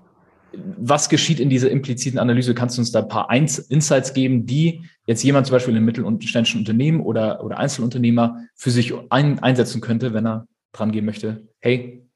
was 0.55 1.09
geschieht 1.09 1.41
in 1.41 1.49
dieser 1.49 1.71
impliziten 1.71 2.19
Analyse? 2.19 2.55
Kannst 2.55 2.77
du 2.77 2.83
uns 2.83 2.93
da 2.93 3.01
ein 3.01 3.09
paar 3.09 3.31
Insights 3.33 4.15
geben, 4.15 4.47
die 4.47 4.83
jetzt 5.07 5.23
jemand 5.23 5.47
zum 5.47 5.55
Beispiel 5.55 5.77
in 5.77 5.85
mittelständischen 5.85 6.61
Unternehmen 6.61 7.01
oder, 7.01 7.45
oder 7.45 7.59
Einzelunternehmer 7.59 8.45
für 8.55 8.71
sich 8.71 8.93
ein, 9.11 9.39
einsetzen 9.39 9.81
könnte, 9.81 10.13
wenn 10.15 10.27
er 10.27 10.47
dran 10.73 10.93
gehen 10.93 11.05
möchte? 11.05 11.49
Hey, 11.61 12.07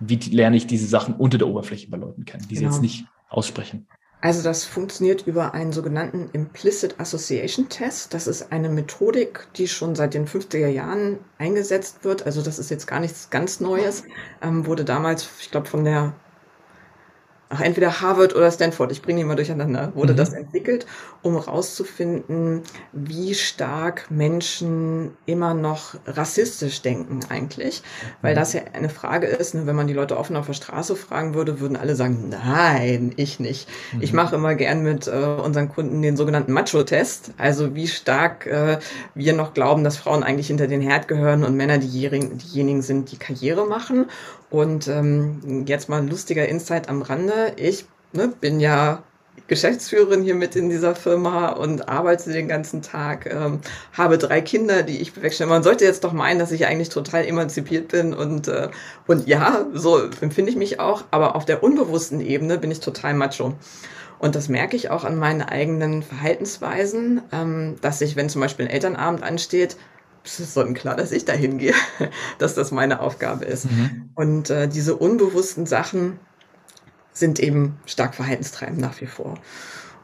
wie 0.00 0.16
lerne 0.16 0.56
ich 0.56 0.66
diese 0.66 0.86
Sachen 0.86 1.14
unter 1.14 1.38
der 1.38 1.48
Oberfläche 1.48 1.88
bei 1.90 1.96
Leuten 1.96 2.24
kennen, 2.24 2.46
die 2.48 2.54
genau. 2.54 2.70
sie 2.70 2.74
jetzt 2.74 2.82
nicht 2.82 3.04
aussprechen? 3.28 3.86
Also 4.20 4.42
das 4.42 4.64
funktioniert 4.64 5.26
über 5.28 5.54
einen 5.54 5.72
sogenannten 5.72 6.28
Implicit 6.32 6.98
Association 6.98 7.68
Test. 7.68 8.14
Das 8.14 8.26
ist 8.26 8.50
eine 8.50 8.68
Methodik, 8.68 9.46
die 9.56 9.68
schon 9.68 9.94
seit 9.94 10.14
den 10.14 10.26
50er 10.26 10.66
Jahren 10.66 11.18
eingesetzt 11.38 12.04
wird. 12.04 12.26
Also 12.26 12.42
das 12.42 12.58
ist 12.58 12.70
jetzt 12.70 12.86
gar 12.86 12.98
nichts 12.98 13.30
ganz 13.30 13.60
Neues. 13.60 14.02
Ähm, 14.42 14.66
wurde 14.66 14.84
damals, 14.84 15.28
ich 15.40 15.52
glaube, 15.52 15.68
von 15.68 15.84
der 15.84 16.14
ach, 17.50 17.60
entweder 17.60 18.00
Harvard 18.00 18.34
oder 18.34 18.50
Stanford, 18.50 18.92
ich 18.92 19.02
bringe 19.02 19.20
die 19.20 19.24
mal 19.24 19.36
durcheinander, 19.36 19.92
wurde 19.94 20.12
mhm. 20.12 20.18
das 20.18 20.32
entwickelt, 20.32 20.86
um 21.22 21.34
herauszufinden, 21.34 22.62
wie 22.92 23.34
stark 23.34 24.10
Menschen 24.10 25.16
immer 25.26 25.54
noch 25.54 25.94
rassistisch 26.06 26.82
denken 26.82 27.20
eigentlich. 27.28 27.82
Weil 28.22 28.34
das 28.34 28.52
ja 28.52 28.62
eine 28.72 28.88
Frage 28.88 29.26
ist, 29.26 29.54
ne, 29.54 29.66
wenn 29.66 29.76
man 29.76 29.86
die 29.86 29.94
Leute 29.94 30.16
offen 30.16 30.36
auf 30.36 30.46
der 30.46 30.52
Straße 30.52 30.96
fragen 30.96 31.34
würde, 31.34 31.60
würden 31.60 31.76
alle 31.76 31.96
sagen, 31.96 32.28
nein, 32.28 33.12
ich 33.16 33.40
nicht. 33.40 33.68
Mhm. 33.92 34.02
Ich 34.02 34.12
mache 34.12 34.36
immer 34.36 34.54
gern 34.54 34.82
mit 34.82 35.06
äh, 35.06 35.10
unseren 35.10 35.68
Kunden 35.68 36.02
den 36.02 36.16
sogenannten 36.16 36.52
Macho-Test, 36.52 37.32
also 37.38 37.74
wie 37.74 37.88
stark 37.88 38.46
äh, 38.46 38.78
wir 39.14 39.32
noch 39.32 39.54
glauben, 39.54 39.84
dass 39.84 39.96
Frauen 39.96 40.22
eigentlich 40.22 40.48
hinter 40.48 40.66
den 40.66 40.80
Herd 40.80 41.08
gehören 41.08 41.44
und 41.44 41.56
Männer 41.56 41.78
diejenigen, 41.78 42.38
diejenigen 42.38 42.82
sind, 42.82 43.10
die 43.10 43.16
Karriere 43.16 43.66
machen. 43.66 44.06
Und 44.50 44.88
ähm, 44.88 45.64
jetzt 45.66 45.88
mal 45.88 45.98
ein 45.98 46.08
lustiger 46.08 46.48
Insight 46.48 46.88
am 46.88 47.02
Rande. 47.02 47.52
Ich 47.56 47.84
ne, 48.12 48.28
bin 48.40 48.60
ja 48.60 49.02
Geschäftsführerin 49.46 50.22
hier 50.22 50.34
mit 50.34 50.56
in 50.56 50.68
dieser 50.68 50.94
Firma 50.94 51.50
und 51.50 51.88
arbeite 51.88 52.32
den 52.32 52.48
ganzen 52.48 52.82
Tag, 52.82 53.32
ähm, 53.32 53.60
habe 53.92 54.18
drei 54.18 54.40
Kinder, 54.40 54.82
die 54.82 54.98
ich 54.98 55.12
bewerkstellige. 55.12 55.54
Man 55.54 55.62
sollte 55.62 55.84
jetzt 55.84 56.04
doch 56.04 56.12
meinen, 56.12 56.38
dass 56.38 56.50
ich 56.50 56.66
eigentlich 56.66 56.88
total 56.88 57.24
emanzipiert 57.24 57.88
bin 57.88 58.14
und, 58.14 58.48
äh, 58.48 58.68
und 59.06 59.26
ja, 59.28 59.66
so 59.72 59.98
empfinde 60.20 60.50
ich 60.50 60.56
mich 60.56 60.80
auch, 60.80 61.04
aber 61.10 61.36
auf 61.36 61.44
der 61.44 61.62
unbewussten 61.62 62.20
Ebene 62.20 62.58
bin 62.58 62.70
ich 62.70 62.80
total 62.80 63.14
macho. 63.14 63.54
Und 64.18 64.34
das 64.34 64.48
merke 64.48 64.76
ich 64.76 64.90
auch 64.90 65.04
an 65.04 65.16
meinen 65.16 65.42
eigenen 65.42 66.02
Verhaltensweisen, 66.02 67.22
ähm, 67.32 67.76
dass 67.80 68.00
ich, 68.00 68.16
wenn 68.16 68.28
zum 68.28 68.40
Beispiel 68.40 68.66
ein 68.66 68.70
Elternabend 68.70 69.22
ansteht, 69.22 69.76
sonnenklar, 70.24 70.96
dass 70.96 71.12
ich 71.12 71.24
dahin 71.24 71.58
gehe, 71.58 71.74
dass 72.38 72.54
das 72.54 72.70
meine 72.70 73.00
Aufgabe 73.00 73.44
ist. 73.44 73.66
Mhm. 73.66 74.10
Und 74.14 74.50
äh, 74.50 74.68
diese 74.68 74.96
unbewussten 74.96 75.66
Sachen 75.66 76.18
sind 77.12 77.40
eben 77.40 77.78
stark 77.86 78.14
verhaltenstreibend 78.14 78.80
nach 78.80 79.00
wie 79.00 79.06
vor. 79.06 79.34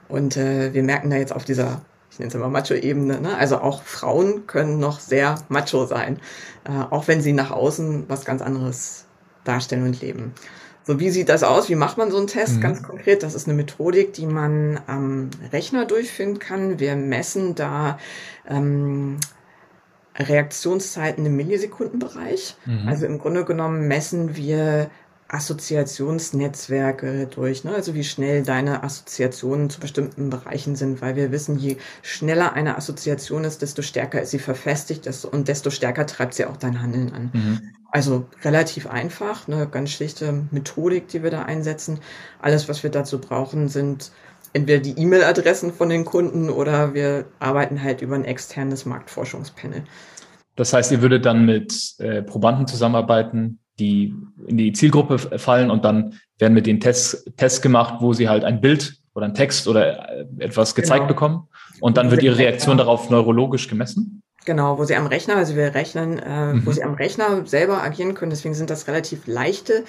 Und 0.09 0.37
äh, 0.37 0.75
wir 0.75 0.83
merken 0.83 1.11
da 1.11 1.17
jetzt 1.17 1.33
auf 1.33 1.45
dieser, 1.45 1.83
ich 2.11 2.19
nenne 2.19 2.29
es 2.29 2.35
immer 2.35 2.49
Macho-Ebene, 2.49 3.21
ne? 3.21 3.37
also 3.37 3.59
auch 3.59 3.83
Frauen 3.83 4.47
können 4.47 4.79
noch 4.79 5.01
sehr 5.01 5.37
macho 5.49 5.87
sein, 5.87 6.19
äh, 6.65 6.71
auch 6.91 7.09
wenn 7.09 7.21
sie 7.21 7.33
nach 7.33 7.51
außen 7.51 8.05
was 8.09 8.25
ganz 8.25 8.43
anderes 8.43 9.05
darstellen 9.45 9.85
und 9.85 10.01
leben. 10.01 10.35
So, 10.87 11.01
wie 11.01 11.09
sieht 11.09 11.31
das 11.31 11.43
aus? 11.43 11.71
Wie 11.71 11.77
macht 11.77 11.97
man 11.97 12.11
so 12.11 12.19
einen 12.19 12.27
Test? 12.27 12.57
Mhm. 12.57 12.61
Ganz 12.61 12.83
konkret, 12.83 13.23
das 13.23 13.35
ist 13.35 13.49
eine 13.49 13.57
Methodik, 13.57 14.13
die 14.13 14.27
man 14.27 14.79
am 14.87 15.31
Rechner 15.51 15.87
durchführen 15.87 16.39
kann. 16.39 16.79
Wir 16.79 16.95
messen 16.95 17.55
da 17.55 17.99
ähm, 18.47 19.17
Reaktionszeiten 20.17 21.27
im 21.27 21.37
Millisekundenbereich. 21.37 22.57
Mhm. 22.67 22.89
Also 22.89 23.07
im 23.07 23.19
Grunde 23.19 23.45
genommen 23.45 23.89
messen 23.89 24.37
wir 24.37 24.91
Assoziationsnetzwerke 25.29 27.27
durch, 27.27 27.65
ne? 27.65 27.75
also 27.75 27.95
wie 27.95 28.05
schnell 28.05 28.43
deine 28.43 28.85
Assoziationen 28.85 29.71
zu 29.71 29.81
bestimmten 29.81 30.31
Bereichen 30.31 30.77
sind, 30.77 31.01
weil 31.01 31.17
wir 31.17 31.33
wissen, 31.33 31.59
je 31.59 31.77
schneller 32.03 32.53
eine 32.53 32.77
Assoziation 32.77 33.43
ist, 33.45 33.63
desto 33.63 33.83
stärker 33.83 34.23
ist 34.23 34.31
sie 34.31 34.39
verfestigt 34.39 35.09
und 35.25 35.49
desto 35.49 35.71
stärker 35.71 36.07
treibt 36.07 36.35
sie 36.35 36.45
auch 36.45 36.57
dein 36.57 36.81
Handeln 36.81 37.13
an. 37.13 37.31
Mhm. 37.33 37.61
Also 37.91 38.27
relativ 38.43 38.87
einfach, 38.87 39.49
eine 39.49 39.67
ganz 39.67 39.91
schlichte 39.91 40.45
Methodik, 40.51 41.09
die 41.09 41.23
wir 41.23 41.31
da 41.31 41.43
einsetzen. 41.43 42.01
Alles, 42.41 42.69
was 42.69 42.83
wir 42.83 42.91
dazu 42.91 43.21
brauchen, 43.21 43.69
sind 43.69 44.13
entweder 44.55 44.81
die 44.81 44.99
E-Mail-Adressen 44.99 45.73
von 45.73 45.91
den 45.91 46.05
Kunden 46.05 46.49
oder 46.49 46.95
wir 46.95 47.27
arbeiten 47.41 47.83
halt 47.83 48.01
über 48.01 48.15
ein 48.15 48.25
externes 48.25 48.87
Marktforschungspanel. 48.87 49.85
Das 50.57 50.73
heißt, 50.73 50.93
ihr 50.93 51.03
würdet 51.03 51.27
dann 51.27 51.45
mit 51.45 51.95
äh, 51.99 52.23
Probanden 52.23 52.67
zusammenarbeiten, 52.67 53.59
die 53.79 54.15
in 54.47 54.57
die 54.57 54.73
Zielgruppe 54.73 55.19
fallen 55.39 55.71
und 55.71 55.85
dann 55.85 56.15
werden 56.39 56.55
mit 56.55 56.67
den 56.67 56.81
Tests, 56.81 57.25
Tests 57.37 57.61
gemacht, 57.61 57.97
wo 58.01 58.13
sie 58.13 58.29
halt 58.29 58.45
ein 58.45 58.61
Bild 58.61 58.97
oder 59.15 59.27
ein 59.27 59.35
Text 59.35 59.67
oder 59.67 60.09
äh, 60.09 60.27
etwas 60.39 60.75
gezeigt 60.75 61.03
genau. 61.03 61.09
bekommen 61.09 61.49
und 61.81 61.97
dann 61.97 62.11
wird 62.11 62.23
ihre 62.23 62.39
Reaktion 62.39 62.79
darauf 62.79 63.11
neurologisch 63.11 63.69
gemessen. 63.69 64.23
Genau, 64.45 64.79
wo 64.79 64.85
sie 64.85 64.95
am 64.95 65.07
Rechner, 65.07 65.37
also 65.37 65.57
wir 65.57 65.75
rechnen, 65.75 66.19
äh, 66.19 66.53
mhm. 66.53 66.67
wo 66.67 66.73
sie 66.73 66.85
am 66.85 66.95
Rechner 66.95 67.47
selber 67.47 67.83
agieren 67.83 68.15
können. 68.15 68.31
Deswegen 68.31 68.55
sind 68.55 68.71
das 68.71 68.87
relativ 68.87 69.27
leichte 69.27 69.85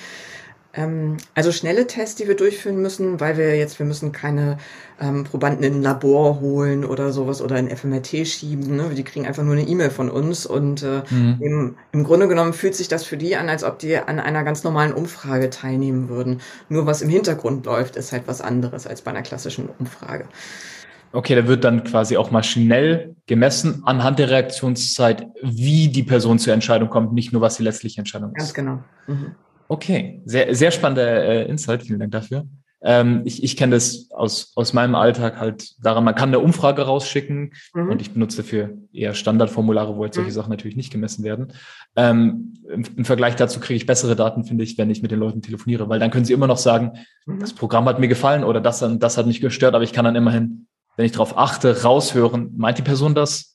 also 1.36 1.52
schnelle 1.52 1.88
Tests, 1.88 2.16
die 2.16 2.28
wir 2.28 2.36
durchführen 2.36 2.82
müssen, 2.82 3.20
weil 3.22 3.38
wir 3.38 3.56
jetzt, 3.56 3.80
wir 3.80 3.86
müssen 3.86 4.12
keine 4.12 4.58
ähm, 5.00 5.24
Probanden 5.24 5.64
in 5.64 5.76
ein 5.76 5.82
Labor 5.82 6.42
holen 6.42 6.84
oder 6.84 7.14
sowas 7.14 7.42
oder 7.42 7.58
in 7.58 7.70
FMRT 7.70 8.28
schieben. 8.28 8.76
Ne? 8.76 8.90
Die 8.96 9.04
kriegen 9.04 9.26
einfach 9.26 9.44
nur 9.44 9.54
eine 9.54 9.68
E-Mail 9.68 9.90
von 9.90 10.10
uns 10.10 10.46
und 10.46 10.84
äh, 10.84 11.02
mhm. 11.10 11.38
im, 11.40 11.76
im 11.94 12.04
Grunde 12.04 12.28
genommen 12.28 12.54
fühlt 12.54 12.76
sich 12.76 12.90
das 12.90 13.06
für 13.06 13.16
die 13.16 13.38
an, 13.38 13.48
als 13.48 13.64
ob 13.64 13.80
die 13.80 13.98
an 13.98 14.20
einer 14.20 14.44
ganz 14.44 14.64
normalen 14.64 14.94
Umfrage 14.94 15.50
teilnehmen 15.50 16.10
würden. 16.10 16.42
Nur 16.68 16.86
was 16.86 17.02
im 17.02 17.10
Hintergrund 17.10 17.66
läuft, 17.66 17.96
ist 17.96 18.12
halt 18.12 18.24
was 18.26 18.42
anderes 18.42 18.86
als 18.86 19.02
bei 19.02 19.12
einer 19.12 19.22
klassischen 19.22 19.70
Umfrage. 19.80 20.26
Okay, 21.14 21.36
da 21.36 21.48
wird 21.48 21.64
dann 21.64 21.86
quasi 21.86 22.18
auch 22.18 22.32
maschinell 22.32 23.16
gemessen 23.28 23.84
anhand 23.86 24.20
der 24.20 24.30
Reaktionszeit, 24.30 25.26
wie 25.42 25.88
die 25.88 26.04
Person 26.04 26.40
zur 26.40 26.54
Entscheidung 26.54 26.90
kommt, 26.90 27.14
nicht 27.14 27.32
nur 27.32 27.42
was 27.42 27.56
die 27.56 27.64
letztliche 27.64 28.00
Entscheidung 28.00 28.32
ist. 28.32 28.40
Ganz 28.40 28.54
genau. 28.54 28.84
Mhm. 29.08 29.36
Okay, 29.68 30.22
sehr, 30.26 30.54
sehr 30.54 30.72
spannender 30.72 31.24
äh, 31.24 31.50
Insight. 31.50 31.84
Vielen 31.84 32.00
Dank 32.00 32.12
dafür. 32.12 32.46
Ähm, 32.86 33.24
ich 33.26 33.44
ich 33.44 33.58
kenne 33.58 33.76
das 33.76 34.12
aus, 34.12 34.52
aus 34.56 34.74
meinem 34.74 34.94
Alltag 34.94 35.40
halt 35.40 35.74
daran, 35.84 36.04
man 36.04 36.14
kann 36.14 36.30
eine 36.30 36.40
Umfrage 36.40 36.84
rausschicken 36.84 37.54
mhm. 37.74 37.90
und 37.90 38.00
ich 38.00 38.12
benutze 38.12 38.38
dafür 38.44 38.78
eher 38.94 39.16
Standardformulare, 39.16 39.98
wo 39.98 40.06
jetzt 40.06 40.16
solche 40.16 40.30
mhm. 40.30 40.36
Sachen 40.36 40.50
natürlich 40.52 40.76
nicht 40.76 40.92
gemessen 40.92 41.24
werden. 41.24 41.54
Ähm, 41.96 42.54
im, 42.70 42.84
im, 42.96 43.06
Vergleich 43.06 43.36
dazu 43.36 43.60
kriege 43.60 43.78
ich 43.78 43.88
bessere 43.88 44.16
Daten, 44.16 44.44
finde 44.46 44.64
ich, 44.64 44.78
wenn 44.78 44.92
ich 44.92 45.02
mit 45.02 45.10
den 45.10 45.20
Leuten 45.20 45.42
telefoniere, 45.42 45.90
weil 45.90 46.00
dann 46.00 46.12
können 46.12 46.26
sie 46.26 46.34
immer 46.34 46.46
noch 46.46 46.60
sagen, 46.60 46.92
mhm. 47.26 47.40
das 47.40 47.54
Programm 47.54 47.86
hat 47.86 48.00
mir 48.00 48.08
gefallen 48.08 48.44
oder 48.44 48.62
das, 48.62 48.86
das 49.00 49.18
hat 49.18 49.26
mich 49.26 49.42
gestört, 49.42 49.74
aber 49.74 49.84
ich 49.84 49.94
kann 49.94 50.06
dann 50.06 50.16
immerhin, 50.16 50.68
wenn 50.96 51.08
ich 51.08 51.12
darauf 51.12 51.40
achte, 51.40 51.82
raushören, 51.82 52.54
meint 52.56 52.78
die 52.78 52.84
Person 52.84 53.16
das? 53.16 53.55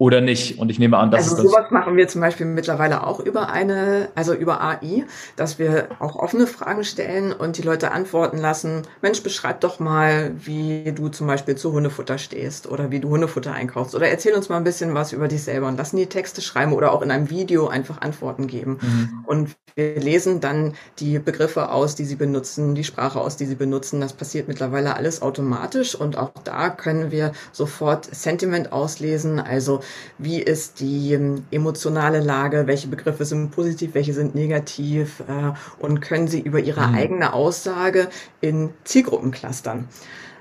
Oder 0.00 0.22
nicht. 0.22 0.58
Und 0.58 0.70
ich 0.70 0.78
nehme 0.78 0.96
an, 0.96 1.10
dass 1.10 1.30
also 1.30 1.46
sowas 1.46 1.70
machen 1.70 1.94
wir 1.94 2.08
zum 2.08 2.22
Beispiel 2.22 2.46
mittlerweile 2.46 3.06
auch 3.06 3.20
über 3.20 3.50
eine, 3.50 4.08
also 4.14 4.32
über 4.32 4.62
AI, 4.62 5.04
dass 5.36 5.58
wir 5.58 5.88
auch 5.98 6.16
offene 6.16 6.46
Fragen 6.46 6.84
stellen 6.84 7.34
und 7.34 7.58
die 7.58 7.62
Leute 7.62 7.92
antworten 7.92 8.38
lassen. 8.38 8.84
Mensch, 9.02 9.22
beschreib 9.22 9.60
doch 9.60 9.78
mal, 9.78 10.32
wie 10.42 10.90
du 10.92 11.10
zum 11.10 11.26
Beispiel 11.26 11.54
zu 11.54 11.72
Hundefutter 11.72 12.16
stehst 12.16 12.66
oder 12.66 12.90
wie 12.90 13.00
du 13.00 13.10
Hundefutter 13.10 13.52
einkaufst 13.52 13.94
oder 13.94 14.08
erzähl 14.08 14.32
uns 14.32 14.48
mal 14.48 14.56
ein 14.56 14.64
bisschen 14.64 14.94
was 14.94 15.12
über 15.12 15.28
dich 15.28 15.42
selber 15.42 15.68
und 15.68 15.76
lassen 15.76 15.98
die 15.98 16.06
Texte 16.06 16.40
schreiben 16.40 16.72
oder 16.72 16.92
auch 16.92 17.02
in 17.02 17.10
einem 17.10 17.28
Video 17.28 17.68
einfach 17.68 18.00
Antworten 18.00 18.46
geben. 18.46 18.78
Mhm. 18.80 19.24
Und 19.26 19.50
wir 19.74 20.00
lesen 20.00 20.40
dann 20.40 20.74
die 20.98 21.18
Begriffe 21.18 21.70
aus, 21.70 21.94
die 21.94 22.06
sie 22.06 22.16
benutzen, 22.16 22.74
die 22.74 22.84
Sprache 22.84 23.20
aus, 23.20 23.36
die 23.36 23.44
sie 23.44 23.54
benutzen. 23.54 24.00
Das 24.00 24.14
passiert 24.14 24.48
mittlerweile 24.48 24.96
alles 24.96 25.20
automatisch 25.20 25.94
und 25.94 26.16
auch 26.16 26.32
da 26.42 26.70
können 26.70 27.10
wir 27.10 27.32
sofort 27.52 28.06
Sentiment 28.06 28.72
auslesen, 28.72 29.38
also 29.38 29.80
wie 30.18 30.40
ist 30.40 30.80
die 30.80 31.14
ähm, 31.14 31.44
emotionale 31.50 32.20
Lage, 32.20 32.66
welche 32.66 32.88
Begriffe 32.88 33.24
sind 33.24 33.50
positiv, 33.50 33.94
welche 33.94 34.12
sind 34.12 34.34
negativ 34.34 35.20
äh, 35.20 35.52
und 35.78 36.00
können 36.00 36.28
sie 36.28 36.40
über 36.40 36.60
ihre 36.60 36.86
mhm. 36.86 36.94
eigene 36.94 37.32
Aussage 37.32 38.08
in 38.40 38.70
Zielgruppen 38.84 39.30
clustern. 39.30 39.88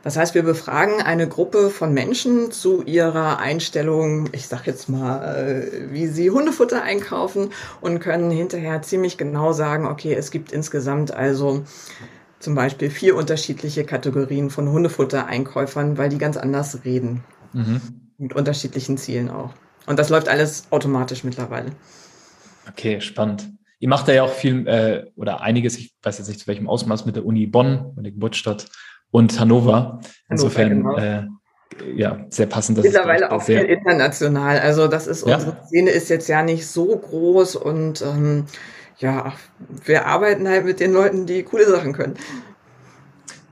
Das 0.04 0.16
heißt, 0.16 0.34
wir 0.34 0.44
befragen 0.44 1.02
eine 1.02 1.28
Gruppe 1.28 1.70
von 1.70 1.94
Menschen 1.94 2.52
zu 2.52 2.84
ihrer 2.84 3.40
Einstellung, 3.40 4.30
ich 4.32 4.48
sag 4.48 4.66
jetzt 4.66 4.88
mal, 4.88 5.36
äh, 5.36 5.92
wie 5.92 6.08
sie 6.08 6.30
Hundefutter 6.32 6.82
einkaufen 6.82 7.50
und 7.82 8.00
können 8.00 8.32
hinterher 8.32 8.82
ziemlich 8.82 9.18
genau 9.18 9.52
sagen, 9.52 9.86
okay, 9.86 10.14
es 10.14 10.32
gibt 10.32 10.52
insgesamt 10.52 11.12
also 11.12 11.64
zum 12.40 12.56
Beispiel 12.56 12.90
vier 12.90 13.16
unterschiedliche 13.16 13.84
Kategorien 13.84 14.50
von 14.50 14.70
Hundefutter-Einkäufern, 14.70 15.98
weil 15.98 16.10
die 16.10 16.18
ganz 16.18 16.38
anders 16.38 16.86
reden. 16.86 17.24
Mhm 17.52 18.09
mit 18.20 18.34
unterschiedlichen 18.34 18.98
Zielen 18.98 19.30
auch. 19.30 19.52
Und 19.88 19.98
das 19.98 20.10
läuft 20.10 20.30
alles 20.30 20.66
automatisch 20.70 21.24
mittlerweile. 21.24 21.72
Okay, 22.70 23.02
spannend. 23.02 23.50
Ihr 23.80 23.90
macht 23.90 24.08
da 24.08 24.14
ja 24.14 24.24
auch 24.24 24.34
viel 24.34 24.68
äh, 24.68 25.06
oder 25.16 25.42
einiges, 25.42 25.78
ich 25.78 25.96
weiß 26.04 26.18
jetzt 26.18 26.28
nicht 26.28 26.42
zu 26.42 26.48
welchem 26.48 26.70
Ausmaß, 26.70 27.06
mit 27.06 27.16
der 27.16 27.26
Uni 27.26 27.48
Bonn, 27.48 27.94
mit 27.96 28.06
der 28.06 28.12
Geburtsstadt 28.12 28.68
und 29.10 29.40
Hannover. 29.40 30.02
Insofern 30.30 30.86
Hannover, 30.86 30.96
genau. 30.96 31.26
äh, 31.26 31.28
ja, 31.96 32.26
sehr 32.30 32.48
passend. 32.48 32.78
Dass 32.78 32.86
Mittlerweile 32.86 33.32
auch 33.32 33.42
sehr 33.42 33.62
viel 33.62 33.70
international. 33.70 34.60
Also 34.60 34.88
das 34.88 35.08
ist, 35.08 35.26
ja? 35.26 35.36
unsere 35.36 35.58
Szene 35.66 35.90
ist 35.92 36.10
jetzt 36.10 36.28
ja 36.28 36.44
nicht 36.44 36.68
so 36.68 36.86
groß 36.86 37.56
und 37.56 38.02
ähm, 38.02 38.46
ja, 38.98 39.34
wir 39.86 40.06
arbeiten 40.06 40.48
halt 40.48 40.66
mit 40.66 40.82
den 40.82 40.92
Leuten, 40.92 41.26
die 41.26 41.44
coole 41.44 41.66
Sachen 41.66 41.94
können. 41.94 42.16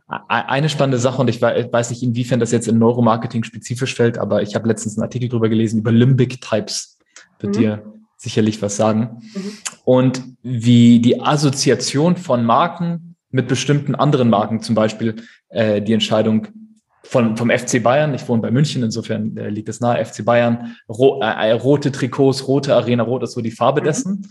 Eine 0.07 0.69
spannende 0.69 0.99
Sache, 0.99 1.21
und 1.21 1.29
ich 1.29 1.41
weiß 1.41 1.89
nicht, 1.89 2.01
inwiefern 2.01 2.39
das 2.39 2.51
jetzt 2.51 2.69
in 2.69 2.77
Neuromarketing 2.77 3.43
spezifisch 3.43 3.93
fällt, 3.93 4.17
aber 4.17 4.41
ich 4.41 4.55
habe 4.55 4.67
letztens 4.67 4.97
einen 4.97 5.03
Artikel 5.03 5.27
drüber 5.27 5.49
gelesen 5.49 5.79
über 5.79 5.91
Limbic 5.91 6.39
Types. 6.39 6.97
Wird 7.39 7.55
mhm. 7.55 7.59
dir 7.59 7.93
sicherlich 8.15 8.61
was 8.61 8.77
sagen. 8.77 9.21
Mhm. 9.33 9.51
Und 9.83 10.23
wie 10.43 10.99
die 10.99 11.19
Assoziation 11.19 12.15
von 12.15 12.45
Marken 12.45 13.15
mit 13.31 13.49
bestimmten 13.49 13.95
anderen 13.95 14.29
Marken, 14.29 14.61
zum 14.61 14.75
Beispiel 14.75 15.17
äh, 15.49 15.81
die 15.81 15.93
Entscheidung 15.93 16.47
von, 17.03 17.35
vom 17.35 17.49
FC 17.49 17.83
Bayern, 17.83 18.13
ich 18.13 18.27
wohne 18.29 18.41
bei 18.41 18.51
München, 18.51 18.83
insofern 18.83 19.35
äh, 19.35 19.49
liegt 19.49 19.67
es 19.67 19.81
nahe, 19.81 20.03
FC 20.03 20.23
Bayern, 20.23 20.77
ro 20.87 21.19
äh, 21.21 21.51
rote 21.51 21.91
Trikots, 21.91 22.47
rote 22.47 22.75
Arena, 22.75 23.03
rot 23.03 23.23
ist 23.23 23.33
so 23.33 23.41
die 23.41 23.51
Farbe 23.51 23.81
mhm. 23.81 23.85
dessen 23.85 24.27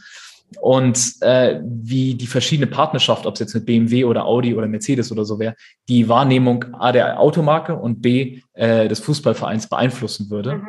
und 0.61 1.15
äh, 1.21 1.61
wie 1.65 2.15
die 2.15 2.27
verschiedene 2.27 2.67
Partnerschaft, 2.67 3.27
ob 3.27 3.35
es 3.35 3.41
jetzt 3.41 3.55
mit 3.55 3.67
BMW 3.67 4.05
oder 4.05 4.25
Audi 4.25 4.55
oder 4.55 4.67
Mercedes 4.69 5.11
oder 5.11 5.25
so 5.25 5.39
wäre, 5.39 5.55
die 5.89 6.09
Wahrnehmung 6.09 6.65
A 6.75 6.93
der 6.93 7.21
Automarke 7.21 7.77
und 7.77 8.01
B 8.01 8.41
äh, 8.55 8.89
des 8.89 9.01
Fußballvereins 9.01 9.69
beeinflussen 9.69 10.31
würde. 10.31 10.57
Mhm. 10.57 10.67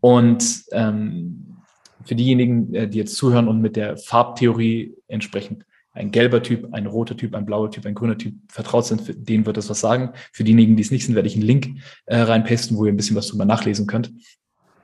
Und 0.00 0.64
ähm, 0.72 1.56
für 2.04 2.14
diejenigen, 2.14 2.74
äh, 2.74 2.88
die 2.88 2.98
jetzt 2.98 3.16
zuhören 3.16 3.48
und 3.48 3.60
mit 3.60 3.76
der 3.76 3.96
Farbtheorie 3.96 4.94
entsprechend 5.08 5.64
ein 5.92 6.10
gelber 6.10 6.42
Typ, 6.42 6.72
ein 6.72 6.86
roter 6.86 7.16
Typ, 7.16 7.34
ein 7.34 7.46
blauer 7.46 7.70
Typ, 7.70 7.86
ein 7.86 7.94
grüner 7.94 8.18
Typ 8.18 8.34
vertraut 8.48 8.84
sind, 8.84 9.28
denen 9.28 9.46
wird 9.46 9.56
das 9.56 9.70
was 9.70 9.80
sagen. 9.80 10.10
Für 10.32 10.42
diejenigen, 10.42 10.76
die 10.76 10.82
es 10.82 10.90
nicht 10.90 11.06
sind, 11.06 11.14
werde 11.14 11.28
ich 11.28 11.34
einen 11.34 11.44
Link 11.44 11.78
äh, 12.06 12.18
reinpasten, 12.18 12.76
wo 12.76 12.84
ihr 12.84 12.92
ein 12.92 12.96
bisschen 12.96 13.16
was 13.16 13.28
drüber 13.28 13.44
nachlesen 13.44 13.86
könnt. 13.86 14.12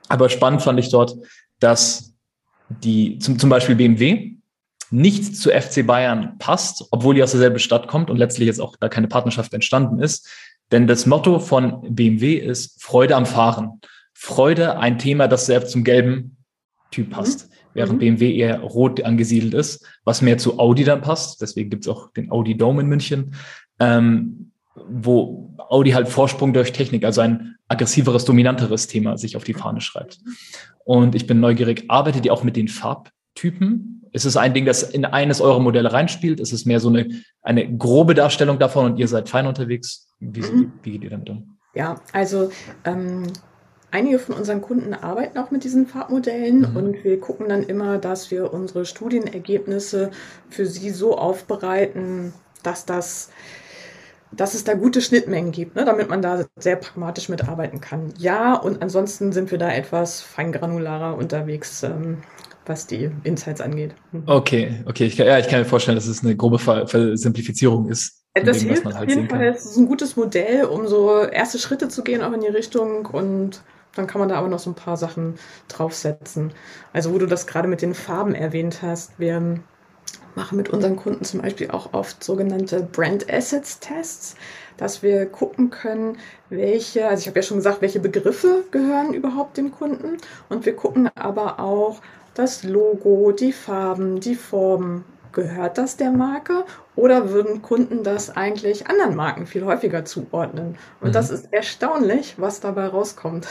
Aber 0.07 0.29
spannend 0.29 0.61
fand 0.61 0.79
ich 0.79 0.89
dort, 0.89 1.15
dass 1.59 2.10
die 2.83 3.19
zum, 3.19 3.39
zum 3.39 3.49
Beispiel 3.49 3.75
BMW 3.75 4.35
nicht 4.91 5.37
zu 5.37 5.49
FC 5.49 5.87
Bayern 5.87 6.37
passt, 6.37 6.85
obwohl 6.91 7.15
die 7.15 7.23
aus 7.23 7.31
derselben 7.31 7.59
Stadt 7.59 7.87
kommt 7.87 8.09
und 8.09 8.17
letztlich 8.17 8.47
jetzt 8.47 8.59
auch 8.59 8.75
da 8.79 8.89
keine 8.89 9.07
Partnerschaft 9.07 9.53
entstanden 9.53 9.99
ist. 9.99 10.27
Denn 10.71 10.87
das 10.87 11.05
Motto 11.05 11.39
von 11.39 11.95
BMW 11.95 12.35
ist 12.35 12.81
Freude 12.81 13.15
am 13.15 13.25
Fahren. 13.25 13.81
Freude, 14.13 14.77
ein 14.79 14.99
Thema, 14.99 15.27
das 15.27 15.45
sehr 15.45 15.65
zum 15.65 15.83
gelben 15.83 16.37
Typ 16.91 17.09
passt, 17.09 17.49
mhm. 17.49 17.55
während 17.73 17.93
mhm. 17.93 17.99
BMW 17.99 18.35
eher 18.35 18.59
rot 18.59 19.01
angesiedelt 19.03 19.53
ist, 19.53 19.85
was 20.03 20.21
mehr 20.21 20.37
zu 20.37 20.59
Audi 20.59 20.83
dann 20.83 21.01
passt. 21.01 21.41
Deswegen 21.41 21.69
gibt 21.69 21.85
es 21.85 21.89
auch 21.89 22.11
den 22.11 22.31
Audi 22.31 22.57
Dome 22.57 22.81
in 22.81 22.87
München, 22.87 23.35
ähm, 23.79 24.51
wo 24.75 25.55
Audi 25.57 25.91
halt 25.91 26.09
Vorsprung 26.09 26.53
durch 26.53 26.71
Technik, 26.73 27.03
also 27.03 27.21
ein 27.21 27.55
aggressiveres, 27.67 28.25
dominanteres 28.25 28.87
Thema 28.87 29.17
sich 29.17 29.37
auf 29.37 29.43
die 29.43 29.53
Fahne 29.53 29.81
schreibt. 29.81 30.19
Und 30.85 31.15
ich 31.15 31.27
bin 31.27 31.39
neugierig, 31.39 31.85
arbeitet 31.89 32.25
ihr 32.25 32.33
auch 32.33 32.43
mit 32.43 32.55
den 32.55 32.67
Farbtypen? 32.67 34.09
Ist 34.13 34.25
es 34.25 34.35
ein 34.35 34.53
Ding, 34.53 34.65
das 34.65 34.83
in 34.83 35.05
eines 35.05 35.39
eurer 35.39 35.59
Modelle 35.59 35.93
reinspielt? 35.93 36.39
Ist 36.39 36.51
es 36.51 36.65
mehr 36.65 36.79
so 36.79 36.89
eine, 36.89 37.07
eine 37.41 37.77
grobe 37.77 38.13
Darstellung 38.13 38.59
davon 38.59 38.85
und 38.91 38.97
ihr 38.97 39.07
seid 39.07 39.29
fein 39.29 39.47
unterwegs? 39.47 40.09
Wie, 40.19 40.41
mhm. 40.41 40.73
wie 40.83 40.91
geht 40.91 41.03
ihr 41.03 41.09
damit 41.09 41.29
um? 41.29 41.57
Ja, 41.73 42.01
also 42.11 42.51
ähm, 42.83 43.23
einige 43.91 44.19
von 44.19 44.35
unseren 44.35 44.61
Kunden 44.61 44.93
arbeiten 44.93 45.37
auch 45.37 45.51
mit 45.51 45.63
diesen 45.63 45.87
Farbmodellen 45.87 46.71
mhm. 46.71 46.75
und 46.75 47.03
wir 47.03 47.19
gucken 47.21 47.47
dann 47.47 47.63
immer, 47.63 47.97
dass 47.97 48.31
wir 48.31 48.53
unsere 48.53 48.85
Studienergebnisse 48.85 50.11
für 50.49 50.65
sie 50.65 50.89
so 50.89 51.17
aufbereiten, 51.17 52.33
dass 52.63 52.85
das 52.85 53.29
dass 54.31 54.53
es 54.53 54.63
da 54.63 54.73
gute 54.73 55.01
Schnittmengen 55.01 55.51
gibt, 55.51 55.75
ne, 55.75 55.85
damit 55.85 56.09
man 56.09 56.21
da 56.21 56.45
sehr 56.55 56.77
pragmatisch 56.77 57.29
mitarbeiten 57.29 57.81
kann. 57.81 58.13
Ja, 58.17 58.55
und 58.55 58.81
ansonsten 58.81 59.31
sind 59.31 59.51
wir 59.51 59.57
da 59.57 59.71
etwas 59.71 60.21
feingranularer 60.21 61.17
unterwegs, 61.17 61.83
ähm, 61.83 62.17
was 62.65 62.87
die 62.87 63.09
Insights 63.23 63.61
angeht. 63.61 63.95
Mhm. 64.11 64.23
Okay, 64.27 64.83
okay. 64.85 65.05
Ich 65.05 65.17
kann, 65.17 65.27
ja, 65.27 65.37
ich 65.39 65.47
kann 65.47 65.59
mir 65.59 65.65
vorstellen, 65.65 65.95
dass 65.95 66.07
es 66.07 66.23
eine 66.23 66.35
grobe 66.35 66.59
Versimplifizierung 66.59 67.89
ist. 67.89 68.23
Das 68.33 68.59
dem, 68.59 68.69
hilft 68.69 68.85
halt 68.85 68.95
auf 68.95 69.09
jeden 69.09 69.29
Fall. 69.29 69.47
Es 69.47 69.65
ist 69.65 69.77
ein 69.77 69.87
gutes 69.87 70.15
Modell, 70.15 70.63
um 70.65 70.87
so 70.87 71.23
erste 71.23 71.59
Schritte 71.59 71.89
zu 71.89 72.01
gehen, 72.01 72.21
auch 72.21 72.31
in 72.31 72.41
die 72.41 72.47
Richtung 72.47 73.05
und 73.07 73.61
dann 73.95 74.07
kann 74.07 74.19
man 74.19 74.29
da 74.29 74.35
aber 74.35 74.47
noch 74.47 74.59
so 74.59 74.69
ein 74.69 74.75
paar 74.75 74.95
Sachen 74.95 75.35
draufsetzen. 75.67 76.53
Also 76.93 77.13
wo 77.13 77.17
du 77.17 77.25
das 77.25 77.45
gerade 77.45 77.67
mit 77.67 77.81
den 77.81 77.93
Farben 77.93 78.33
erwähnt 78.33 78.81
hast, 78.81 79.19
wir 79.19 79.59
machen 80.35 80.57
mit 80.57 80.69
unseren 80.69 80.95
Kunden 80.95 81.23
zum 81.23 81.41
Beispiel 81.41 81.71
auch 81.71 81.93
oft 81.93 82.23
sogenannte 82.23 82.81
Brand 82.81 83.31
Assets 83.31 83.79
Tests, 83.79 84.35
dass 84.77 85.03
wir 85.03 85.25
gucken 85.25 85.69
können, 85.69 86.17
welche, 86.49 87.07
also 87.07 87.21
ich 87.21 87.27
habe 87.27 87.39
ja 87.39 87.43
schon 87.43 87.57
gesagt, 87.57 87.81
welche 87.81 87.99
Begriffe 87.99 88.63
gehören 88.71 89.13
überhaupt 89.13 89.57
dem 89.57 89.71
Kunden 89.71 90.17
und 90.49 90.65
wir 90.65 90.75
gucken 90.75 91.09
aber 91.15 91.59
auch 91.59 92.01
das 92.33 92.63
Logo, 92.63 93.31
die 93.31 93.53
Farben, 93.53 94.19
die 94.19 94.35
Formen. 94.35 95.03
Gehört 95.33 95.77
das 95.77 95.95
der 95.95 96.11
Marke 96.11 96.65
oder 96.97 97.29
würden 97.29 97.61
Kunden 97.61 98.03
das 98.03 98.35
eigentlich 98.35 98.87
anderen 98.87 99.15
Marken 99.15 99.47
viel 99.47 99.63
häufiger 99.63 100.03
zuordnen? 100.03 100.77
Und 100.99 101.09
mhm. 101.09 101.13
das 101.13 101.29
ist 101.29 101.53
erstaunlich, 101.53 102.35
was 102.37 102.59
dabei 102.59 102.87
rauskommt. 102.87 103.47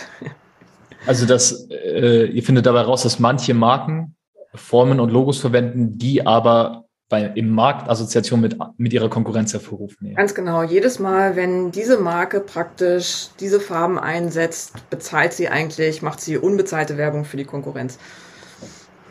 Also 1.07 1.25
das, 1.25 1.67
äh, 1.71 2.27
ihr 2.27 2.43
findet 2.43 2.67
dabei 2.67 2.83
raus, 2.83 3.05
dass 3.05 3.19
manche 3.19 3.55
Marken 3.55 4.15
Formen 4.55 5.01
und 5.01 5.11
Logos 5.11 5.39
verwenden, 5.39 5.99
die 5.99 6.27
aber 6.27 6.87
bei, 7.09 7.25
im 7.35 7.51
Markt 7.51 7.91
Assoziation 7.91 8.41
mit, 8.41 8.57
mit 8.79 8.93
ihrer 8.93 9.11
Konkurrenz 9.11 9.53
hervorrufen. 9.53 10.09
Ja. 10.09 10.15
Ganz 10.15 10.35
genau. 10.35 10.63
Jedes 10.63 10.99
Mal, 10.99 11.37
wenn 11.37 11.73
diese 11.73 11.99
Marke 11.99 12.41
praktisch 12.41 13.29
diese 13.41 13.61
Farben 13.61 13.99
einsetzt, 13.99 14.89
bezahlt 14.91 15.33
sie 15.33 15.49
eigentlich, 15.49 16.03
macht 16.03 16.21
sie 16.21 16.39
unbezahlte 16.39 16.97
Werbung 16.97 17.25
für 17.25 17.37
die 17.37 17.45
Konkurrenz. 17.45 17.99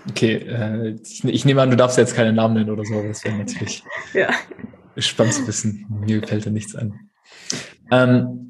Okay, 0.09 0.35
äh, 0.35 0.95
ich, 1.03 1.23
ich, 1.25 1.45
nehme 1.45 1.61
an, 1.61 1.69
du 1.69 1.77
darfst 1.77 1.97
jetzt 1.97 2.15
keine 2.15 2.31
Namen 2.31 2.55
nennen 2.55 2.69
oder 2.69 2.85
so. 2.85 3.03
Das 3.03 3.23
wäre 3.25 3.35
natürlich 3.35 3.83
ja. 4.13 4.29
spannend 4.97 5.33
zu 5.33 5.45
wissen. 5.47 5.85
Mir 5.89 6.25
fällt 6.25 6.45
da 6.45 6.49
nichts 6.49 6.75
ein. 6.75 7.09
Ähm, 7.91 8.48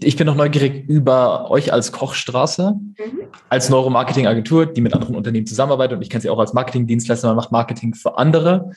ich 0.00 0.16
bin 0.16 0.26
noch 0.26 0.34
neugierig 0.34 0.88
über 0.88 1.50
euch 1.50 1.72
als 1.72 1.92
Kochstraße, 1.92 2.72
mhm. 2.72 2.94
als 3.48 3.70
Neuromarketing-Agentur, 3.70 4.66
die 4.66 4.80
mit 4.80 4.94
anderen 4.94 5.14
Unternehmen 5.14 5.46
zusammenarbeitet. 5.46 5.96
Und 5.96 6.02
ich 6.02 6.10
kenne 6.10 6.22
sie 6.22 6.30
auch 6.30 6.38
als 6.38 6.52
Marketing-Dienstleister, 6.52 7.28
man 7.28 7.36
macht 7.36 7.52
Marketing 7.52 7.94
für 7.94 8.18
andere. 8.18 8.72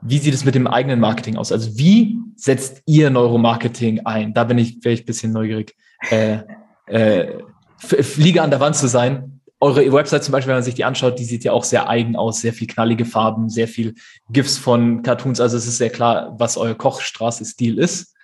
Wie 0.00 0.18
sieht 0.18 0.34
es 0.34 0.44
mit 0.44 0.56
dem 0.56 0.66
eigenen 0.66 0.98
Marketing 0.98 1.36
aus? 1.36 1.52
Also 1.52 1.78
wie 1.78 2.18
setzt 2.34 2.82
ihr 2.86 3.10
Neuromarketing 3.10 4.00
ein? 4.04 4.34
Da 4.34 4.42
bin 4.44 4.58
ich, 4.58 4.82
wäre 4.82 4.94
ich 4.94 5.02
ein 5.02 5.06
bisschen 5.06 5.32
neugierig, 5.32 5.76
äh, 6.10 6.38
äh, 6.86 7.38
Fliege 7.78 8.42
an 8.42 8.50
der 8.50 8.60
Wand 8.60 8.76
zu 8.76 8.88
sein. 8.88 9.40
Eure 9.60 9.92
Website 9.92 10.24
zum 10.24 10.32
Beispiel, 10.32 10.48
wenn 10.48 10.56
man 10.56 10.64
sich 10.64 10.74
die 10.74 10.84
anschaut, 10.84 11.20
die 11.20 11.24
sieht 11.24 11.44
ja 11.44 11.52
auch 11.52 11.62
sehr 11.62 11.88
eigen 11.88 12.16
aus, 12.16 12.40
sehr 12.40 12.52
viel 12.52 12.66
knallige 12.66 13.04
Farben, 13.04 13.48
sehr 13.48 13.68
viel 13.68 13.94
GIFs 14.30 14.58
von 14.58 15.02
Cartoons. 15.02 15.40
Also 15.40 15.56
es 15.56 15.68
ist 15.68 15.78
sehr 15.78 15.90
klar, 15.90 16.34
was 16.36 16.56
euer 16.56 16.74
Kochstraße-Stil 16.74 17.78
ist. 17.78 18.14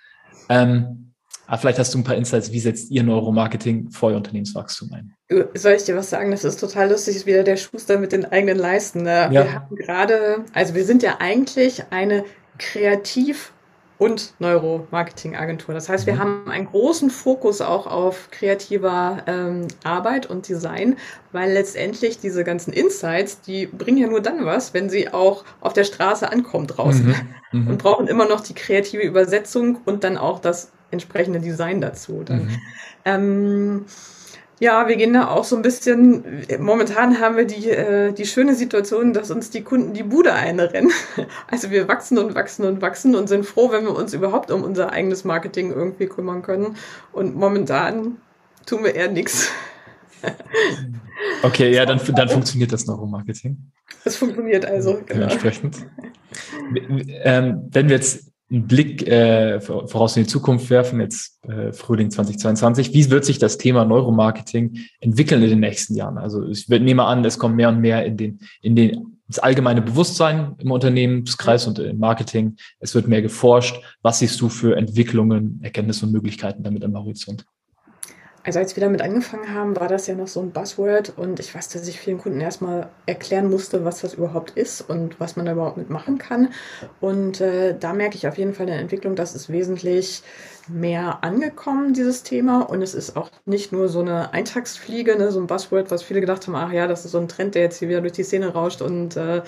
Ähm, 0.49 1.08
aber 1.49 1.57
vielleicht 1.57 1.79
hast 1.79 1.95
du 1.95 1.97
ein 1.97 2.03
paar 2.03 2.15
Insights, 2.15 2.51
wie 2.51 2.59
setzt 2.59 2.91
ihr 2.91 3.01
Neuromarketing 3.01 3.89
vor 3.89 4.09
euer 4.09 4.17
Unternehmenswachstum 4.17 4.91
ein? 4.93 5.15
Soll 5.55 5.73
ich 5.73 5.83
dir 5.83 5.95
was 5.95 6.11
sagen? 6.11 6.29
Das 6.29 6.43
ist 6.43 6.59
total 6.59 6.91
lustig, 6.91 7.15
ist 7.15 7.25
wieder 7.25 7.41
der 7.41 7.57
Schuster 7.57 7.97
mit 7.97 8.11
den 8.11 8.23
eigenen 8.23 8.55
Leisten. 8.55 9.01
Ne? 9.01 9.29
Ja. 9.31 9.31
Wir 9.31 9.53
haben 9.55 9.75
gerade, 9.75 10.45
also 10.53 10.75
wir 10.75 10.85
sind 10.85 11.01
ja 11.01 11.15
eigentlich 11.19 11.85
eine 11.89 12.23
Kreativ- 12.59 13.51
und 13.97 14.35
Neuromarketing-Agentur. 14.37 15.73
Das 15.73 15.89
heißt, 15.89 16.05
wir 16.05 16.13
mhm. 16.13 16.19
haben 16.19 16.49
einen 16.51 16.67
großen 16.67 17.09
Fokus 17.09 17.61
auch 17.61 17.87
auf 17.87 18.29
kreativer 18.29 19.23
ähm, 19.25 19.67
Arbeit 19.83 20.27
und 20.27 20.47
Design, 20.47 20.97
weil 21.31 21.51
letztendlich 21.51 22.19
diese 22.19 22.43
ganzen 22.43 22.71
Insights, 22.73 23.41
die 23.41 23.65
bringen 23.65 23.97
ja 23.97 24.07
nur 24.07 24.21
dann 24.21 24.45
was, 24.45 24.75
wenn 24.75 24.87
sie 24.87 25.11
auch 25.11 25.43
auf 25.61 25.73
der 25.73 25.83
Straße 25.83 26.31
ankommen 26.31 26.67
draußen 26.67 27.07
mhm. 27.07 27.59
Mhm. 27.59 27.67
und 27.69 27.77
brauchen 27.79 28.07
immer 28.07 28.27
noch 28.27 28.41
die 28.41 28.53
kreative 28.53 29.01
Übersetzung 29.01 29.79
und 29.85 30.03
dann 30.03 30.15
auch 30.15 30.39
das 30.39 30.71
entsprechende 30.91 31.39
Design 31.39 31.81
dazu. 31.81 32.23
Dann. 32.23 32.45
Mhm. 32.45 32.57
Ähm, 33.05 33.85
ja, 34.59 34.89
wir 34.89 34.97
gehen 34.97 35.13
da 35.13 35.29
auch 35.29 35.45
so 35.45 35.55
ein 35.55 35.61
bisschen, 35.61 36.43
momentan 36.59 37.21
haben 37.21 37.37
wir 37.37 37.45
die, 37.45 37.69
äh, 37.69 38.11
die 38.11 38.25
schöne 38.25 38.55
Situation, 38.55 39.13
dass 39.13 39.31
uns 39.31 39.49
die 39.49 39.63
Kunden 39.63 39.93
die 39.93 40.03
Bude 40.03 40.33
einrennen. 40.33 40.91
Also 41.47 41.71
wir 41.71 41.87
wachsen 41.87 42.17
und 42.17 42.35
wachsen 42.35 42.65
und 42.65 42.81
wachsen 42.81 43.15
und 43.15 43.27
sind 43.27 43.45
froh, 43.45 43.71
wenn 43.71 43.85
wir 43.85 43.95
uns 43.95 44.13
überhaupt 44.13 44.51
um 44.51 44.63
unser 44.63 44.91
eigenes 44.91 45.23
Marketing 45.23 45.71
irgendwie 45.71 46.07
kümmern 46.07 46.41
können. 46.41 46.75
Und 47.13 47.35
momentan 47.35 48.17
tun 48.65 48.83
wir 48.83 48.95
eher 48.95 49.09
nichts. 49.09 49.49
Okay, 51.41 51.73
ja, 51.73 51.85
dann, 51.85 51.99
dann 52.15 52.29
funktioniert 52.29 52.73
das 52.73 52.85
Neuromarketing. 52.85 53.57
Es 54.03 54.17
funktioniert 54.17 54.65
also, 54.65 55.01
genau. 55.05 55.27
Dementsprechend. 55.27 55.77
Ähm, 57.23 57.69
wenn 57.71 57.89
wir 57.89 57.95
jetzt 57.95 58.31
einen 58.51 58.67
Blick 58.67 59.07
äh, 59.07 59.61
voraus 59.61 60.17
in 60.17 60.23
die 60.23 60.29
Zukunft 60.29 60.69
werfen, 60.69 60.99
jetzt 60.99 61.43
äh, 61.43 61.71
Frühling 61.71 62.09
2022, 62.09 62.93
wie 62.93 63.09
wird 63.11 63.25
sich 63.25 63.37
das 63.37 63.57
Thema 63.57 63.85
Neuromarketing 63.85 64.79
entwickeln 64.99 65.43
in 65.43 65.49
den 65.49 65.59
nächsten 65.59 65.95
Jahren? 65.95 66.17
Also 66.17 66.47
ich 66.47 66.67
nehme 66.67 67.03
an, 67.05 67.23
es 67.25 67.37
kommt 67.37 67.55
mehr 67.55 67.69
und 67.69 67.79
mehr 67.79 68.05
in 68.05 68.17
den, 68.17 68.39
in 68.61 68.75
den 68.75 69.19
das 69.27 69.37
allgemeine 69.37 69.83
Bewusstsein 69.83 70.55
im 70.57 70.71
Unternehmenskreis 70.71 71.67
und 71.67 71.77
im 71.77 71.99
Marketing. 71.99 72.55
Es 72.79 72.95
wird 72.95 73.07
mehr 73.07 73.21
geforscht. 73.21 73.79
Was 74.01 74.19
siehst 74.19 74.41
du 74.41 74.49
für 74.49 74.75
Entwicklungen, 74.75 75.59
Erkenntnisse 75.61 76.07
und 76.07 76.11
Möglichkeiten 76.11 76.63
damit 76.63 76.83
am 76.83 76.97
Horizont? 76.97 77.45
Also 78.43 78.59
als 78.59 78.75
wir 78.75 78.81
damit 78.81 79.01
angefangen 79.01 79.53
haben, 79.53 79.75
war 79.79 79.87
das 79.87 80.07
ja 80.07 80.15
noch 80.15 80.27
so 80.27 80.39
ein 80.41 80.51
Buzzword 80.51 81.13
und 81.17 81.39
ich 81.39 81.53
weiß, 81.53 81.69
dass 81.69 81.87
ich 81.87 81.99
vielen 81.99 82.19
Kunden 82.19 82.39
erstmal 82.39 82.89
erklären 83.05 83.49
musste, 83.49 83.83
was 83.83 84.01
das 84.01 84.13
überhaupt 84.13 84.51
ist 84.51 84.81
und 84.81 85.19
was 85.19 85.35
man 85.35 85.45
da 85.45 85.51
überhaupt 85.51 85.77
mitmachen 85.77 86.17
kann. 86.17 86.49
Und 87.01 87.41
äh, 87.41 87.77
da 87.77 87.93
merke 87.93 88.15
ich 88.15 88.27
auf 88.27 88.37
jeden 88.37 88.53
Fall 88.53 88.67
eine 88.67 88.77
Entwicklung, 88.77 89.15
dass 89.15 89.35
es 89.35 89.49
wesentlich 89.49 90.23
mehr 90.69 91.23
angekommen, 91.23 91.93
dieses 91.93 92.23
Thema. 92.23 92.61
Und 92.61 92.81
es 92.81 92.93
ist 92.93 93.17
auch 93.17 93.29
nicht 93.45 93.71
nur 93.71 93.89
so 93.89 93.99
eine 93.99 94.33
Eintagsfliege, 94.33 95.17
ne, 95.17 95.31
so 95.31 95.39
ein 95.39 95.47
Buzzword, 95.47 95.91
was 95.91 96.03
viele 96.03 96.21
gedacht 96.21 96.47
haben, 96.47 96.55
ach 96.55 96.71
ja, 96.71 96.87
das 96.87 97.05
ist 97.05 97.11
so 97.11 97.19
ein 97.19 97.27
Trend, 97.27 97.55
der 97.55 97.63
jetzt 97.63 97.79
hier 97.79 97.89
wieder 97.89 98.01
durch 98.01 98.13
die 98.13 98.23
Szene 98.23 98.53
rauscht 98.53 98.81
und 98.81 99.17
äh, 99.17 99.41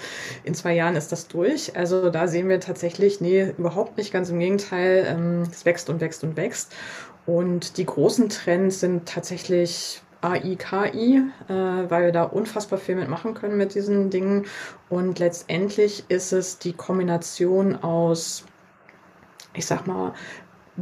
in 0.44 0.54
zwei 0.54 0.74
Jahren 0.74 0.96
ist 0.96 1.12
das 1.12 1.28
durch. 1.28 1.76
Also 1.78 2.10
da 2.10 2.28
sehen 2.28 2.50
wir 2.50 2.60
tatsächlich, 2.60 3.22
nee, 3.22 3.54
überhaupt 3.58 3.98
nicht, 3.98 4.12
ganz 4.12 4.30
im 4.30 4.40
Gegenteil, 4.40 5.06
ähm, 5.08 5.44
es 5.52 5.66
wächst 5.66 5.90
und 5.90 6.02
wächst 6.02 6.24
und 6.24 6.36
wächst. 6.36 6.74
Und 7.32 7.78
die 7.78 7.86
großen 7.86 8.28
Trends 8.28 8.82
sind 8.82 9.08
tatsächlich 9.08 10.02
AI, 10.20 10.58
KI, 10.58 11.24
äh, 11.48 11.54
weil 11.54 12.04
wir 12.04 12.12
da 12.12 12.24
unfassbar 12.24 12.78
viel 12.78 12.96
mitmachen 12.96 13.36
können 13.36 13.56
mit 13.56 13.74
diesen 13.74 14.10
Dingen. 14.10 14.48
Und 14.90 15.18
letztendlich 15.18 16.04
ist 16.10 16.34
es 16.34 16.60
die 16.60 16.74
Kombination 16.74 17.82
aus, 17.82 18.44
ich 19.54 19.66
sag 19.66 19.88
mal, 19.88 20.14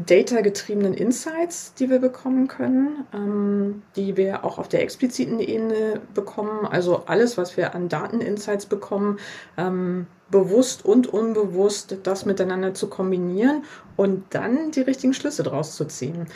data-getriebenen 0.06 0.94
Insights, 0.94 1.74
die 1.74 1.90
wir 1.90 2.00
bekommen 2.00 2.48
können, 2.48 3.06
ähm, 3.14 3.82
die 3.96 4.18
wir 4.18 4.44
auch 4.44 4.58
auf 4.58 4.68
der 4.68 4.82
expliziten 4.82 5.40
Ebene 5.40 6.02
bekommen. 6.14 6.66
Also 6.66 7.04
alles, 7.06 7.38
was 7.38 7.58
wir 7.58 7.76
an 7.76 7.90
Daten-Insights 7.90 8.66
bekommen, 8.66 9.20
ähm, 9.58 10.08
bewusst 10.32 10.86
und 10.86 11.08
unbewusst 11.08 11.98
das 12.04 12.26
miteinander 12.26 12.74
zu 12.74 12.88
kombinieren 12.88 13.64
und 13.96 14.24
dann 14.30 14.72
die 14.72 14.82
richtigen 14.82 15.14
Schlüsse 15.14 15.44
draus 15.44 15.76
zu 15.76 15.86
ziehen. 15.86 16.28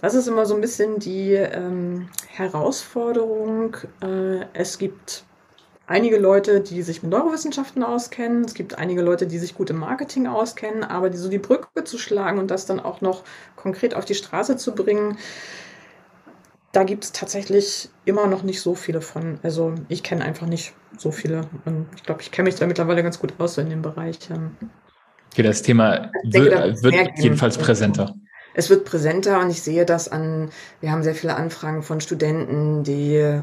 Das 0.00 0.14
ist 0.14 0.26
immer 0.26 0.46
so 0.46 0.54
ein 0.54 0.60
bisschen 0.60 0.98
die 0.98 1.32
ähm, 1.32 2.08
Herausforderung. 2.28 3.76
Äh, 4.00 4.46
es 4.54 4.78
gibt 4.78 5.24
einige 5.86 6.18
Leute, 6.18 6.60
die 6.60 6.82
sich 6.82 7.02
mit 7.02 7.10
Neurowissenschaften 7.10 7.82
auskennen. 7.82 8.44
Es 8.44 8.54
gibt 8.54 8.78
einige 8.78 9.02
Leute, 9.02 9.26
die 9.26 9.38
sich 9.38 9.54
gut 9.54 9.70
im 9.70 9.78
Marketing 9.78 10.26
auskennen, 10.26 10.84
aber 10.84 11.10
die, 11.10 11.18
so 11.18 11.28
die 11.28 11.38
Brücke 11.38 11.84
zu 11.84 11.98
schlagen 11.98 12.38
und 12.38 12.50
das 12.50 12.66
dann 12.66 12.80
auch 12.80 13.00
noch 13.00 13.24
konkret 13.56 13.94
auf 13.94 14.04
die 14.04 14.14
Straße 14.14 14.56
zu 14.56 14.74
bringen, 14.74 15.18
da 16.72 16.84
gibt 16.84 17.04
es 17.04 17.12
tatsächlich 17.12 17.90
immer 18.06 18.26
noch 18.26 18.42
nicht 18.42 18.60
so 18.60 18.74
viele 18.74 19.02
von. 19.02 19.38
Also 19.42 19.74
ich 19.88 20.02
kenne 20.02 20.24
einfach 20.24 20.46
nicht 20.46 20.72
so 20.96 21.10
viele. 21.10 21.42
Und 21.66 21.86
ich 21.94 22.02
glaube, 22.02 22.22
ich 22.22 22.30
kenne 22.30 22.48
mich 22.48 22.54
da 22.54 22.66
mittlerweile 22.66 23.02
ganz 23.02 23.18
gut 23.18 23.34
aus 23.38 23.58
in 23.58 23.68
dem 23.68 23.82
Bereich. 23.82 24.18
Okay, 25.32 25.42
das 25.42 25.62
Thema 25.62 26.10
denke, 26.24 26.50
wird, 26.50 26.82
wird 26.82 27.18
jedenfalls 27.18 27.58
präsenter. 27.58 28.14
Es 28.54 28.70
wird 28.70 28.84
präsenter 28.84 29.40
und 29.40 29.50
ich 29.50 29.62
sehe 29.62 29.84
das 29.84 30.10
an, 30.10 30.50
wir 30.80 30.92
haben 30.92 31.02
sehr 31.02 31.14
viele 31.14 31.36
Anfragen 31.36 31.82
von 31.82 32.00
Studenten, 32.00 32.84
die 32.84 33.40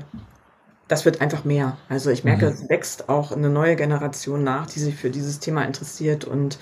das 0.90 1.06
wird 1.06 1.22
einfach 1.22 1.46
mehr. 1.46 1.78
Also 1.88 2.10
ich 2.10 2.24
merke, 2.24 2.48
mhm. 2.48 2.52
es 2.52 2.68
wächst 2.68 3.10
auch 3.10 3.32
eine 3.32 3.50
neue 3.50 3.76
Generation 3.76 4.44
nach, 4.44 4.66
die 4.66 4.80
sich 4.80 4.96
für 4.96 5.12
dieses 5.12 5.40
Thema 5.40 5.64
interessiert. 5.64 6.26
Und 6.26 6.58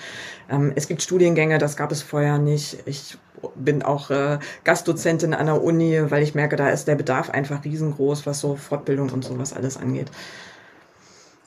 ähm, 0.49 0.73
es 0.75 0.87
gibt 0.87 1.01
Studiengänge, 1.01 1.57
das 1.57 1.77
gab 1.77 1.91
es 1.91 2.03
vorher 2.03 2.37
nicht. 2.37 2.77
Ich 2.85 3.17
bin 3.55 3.83
auch 3.83 4.11
äh, 4.11 4.39
Gastdozentin 4.65 5.33
an 5.33 5.45
der 5.45 5.63
Uni, 5.63 5.97
weil 6.11 6.23
ich 6.23 6.35
merke, 6.35 6.57
da 6.57 6.69
ist 6.69 6.87
der 6.89 6.95
Bedarf 6.95 7.29
einfach 7.29 7.63
riesengroß, 7.63 8.25
was 8.25 8.41
so 8.41 8.57
Fortbildung 8.57 9.09
und 9.09 9.23
sowas 9.23 9.53
alles 9.53 9.77
angeht. 9.77 10.11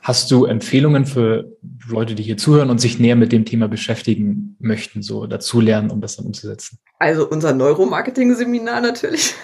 Hast 0.00 0.30
du 0.30 0.46
Empfehlungen 0.46 1.04
für 1.04 1.52
Leute, 1.86 2.14
die 2.14 2.22
hier 2.22 2.38
zuhören 2.38 2.70
und 2.70 2.80
sich 2.80 2.98
näher 2.98 3.16
mit 3.16 3.32
dem 3.32 3.44
Thema 3.44 3.68
beschäftigen 3.68 4.56
möchten, 4.58 5.02
so 5.02 5.26
dazulernen, 5.26 5.90
um 5.90 6.00
das 6.00 6.16
dann 6.16 6.24
umzusetzen? 6.24 6.78
Also 6.98 7.28
unser 7.28 7.52
Neuromarketing-Seminar 7.52 8.80
natürlich. 8.80 9.34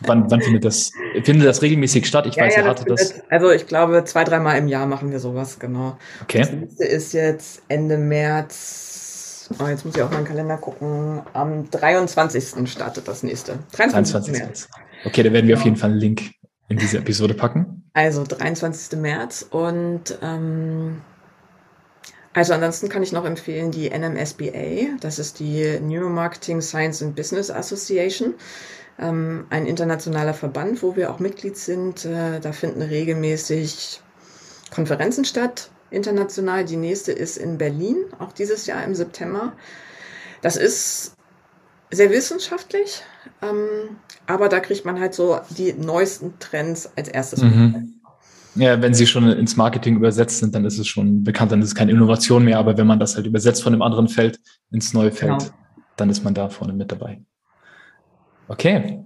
Wann, 0.00 0.30
wann 0.30 0.40
findet 0.40 0.64
das? 0.64 0.92
Findet 1.24 1.46
das 1.46 1.62
regelmäßig 1.62 2.06
statt? 2.06 2.26
Ich 2.26 2.36
ja, 2.36 2.44
weiß, 2.44 2.56
ja, 2.56 2.62
ihr 2.62 2.68
hattet 2.68 2.90
das. 2.90 3.14
Also 3.30 3.50
ich 3.50 3.66
glaube, 3.66 4.04
zwei, 4.04 4.24
dreimal 4.24 4.58
im 4.58 4.68
Jahr 4.68 4.86
machen 4.86 5.10
wir 5.10 5.20
sowas, 5.20 5.58
genau. 5.58 5.98
Okay. 6.22 6.38
Das 6.40 6.52
nächste 6.52 6.84
ist 6.84 7.12
jetzt 7.12 7.62
Ende 7.68 7.98
März. 7.98 9.50
Oh, 9.58 9.66
jetzt 9.66 9.84
muss 9.84 9.96
ich 9.96 10.02
auf 10.02 10.10
meinen 10.10 10.26
Kalender 10.26 10.58
gucken. 10.58 11.22
Am 11.32 11.70
23. 11.70 12.68
startet 12.68 13.08
das 13.08 13.22
nächste. 13.22 13.58
23. 13.72 14.32
23. 14.32 14.32
März. 14.32 14.68
Okay, 15.04 15.22
da 15.22 15.32
werden 15.32 15.46
wir 15.46 15.54
genau. 15.54 15.58
auf 15.58 15.64
jeden 15.64 15.76
Fall 15.76 15.90
einen 15.90 16.00
Link 16.00 16.22
in 16.68 16.76
diese 16.76 16.98
Episode 16.98 17.34
packen. 17.34 17.90
Also 17.94 18.24
23. 18.24 18.98
März 18.98 19.46
und 19.50 20.18
ähm, 20.22 21.00
also 22.34 22.52
ansonsten 22.52 22.88
kann 22.88 23.02
ich 23.02 23.10
noch 23.10 23.24
empfehlen 23.24 23.72
die 23.72 23.90
NMSBA, 23.90 24.98
das 25.00 25.18
ist 25.18 25.40
die 25.40 25.80
Neuromarketing 25.80 26.60
Science 26.60 27.02
and 27.02 27.16
Business 27.16 27.50
Association, 27.50 28.34
ähm, 28.98 29.46
ein 29.50 29.66
internationaler 29.66 30.34
Verband, 30.34 30.82
wo 30.82 30.96
wir 30.96 31.10
auch 31.10 31.18
Mitglied 31.18 31.56
sind. 31.56 32.04
Äh, 32.04 32.40
da 32.40 32.52
finden 32.52 32.82
regelmäßig 32.82 34.00
Konferenzen 34.70 35.24
statt, 35.24 35.70
international. 35.90 36.64
Die 36.64 36.76
nächste 36.76 37.12
ist 37.12 37.36
in 37.36 37.58
Berlin, 37.58 37.96
auch 38.18 38.32
dieses 38.32 38.66
Jahr 38.66 38.84
im 38.84 38.94
September. 38.94 39.52
Das 40.42 40.56
ist 40.56 41.14
sehr 41.90 42.10
wissenschaftlich, 42.10 43.02
ähm, 43.42 43.96
aber 44.26 44.48
da 44.48 44.60
kriegt 44.60 44.84
man 44.84 45.00
halt 45.00 45.14
so 45.14 45.40
die 45.50 45.72
neuesten 45.72 46.38
Trends 46.38 46.90
als 46.96 47.08
erstes. 47.08 47.42
Mhm. 47.42 47.94
Ja, 48.54 48.82
wenn 48.82 48.92
sie 48.92 49.06
schon 49.06 49.30
ins 49.30 49.56
Marketing 49.56 49.96
übersetzt 49.96 50.38
sind, 50.38 50.54
dann 50.54 50.64
ist 50.64 50.78
es 50.78 50.88
schon 50.88 51.22
bekannt, 51.22 51.52
dann 51.52 51.62
ist 51.62 51.68
es 51.68 51.74
keine 51.74 51.92
Innovation 51.92 52.44
mehr. 52.44 52.58
Aber 52.58 52.76
wenn 52.76 52.86
man 52.86 52.98
das 52.98 53.14
halt 53.14 53.26
übersetzt 53.26 53.62
von 53.62 53.72
einem 53.72 53.82
anderen 53.82 54.08
Feld 54.08 54.40
ins 54.70 54.92
neue 54.92 55.12
Feld, 55.12 55.38
genau. 55.38 55.50
dann 55.96 56.10
ist 56.10 56.24
man 56.24 56.34
da 56.34 56.48
vorne 56.48 56.72
mit 56.72 56.90
dabei. 56.90 57.22
Okay. 58.48 58.98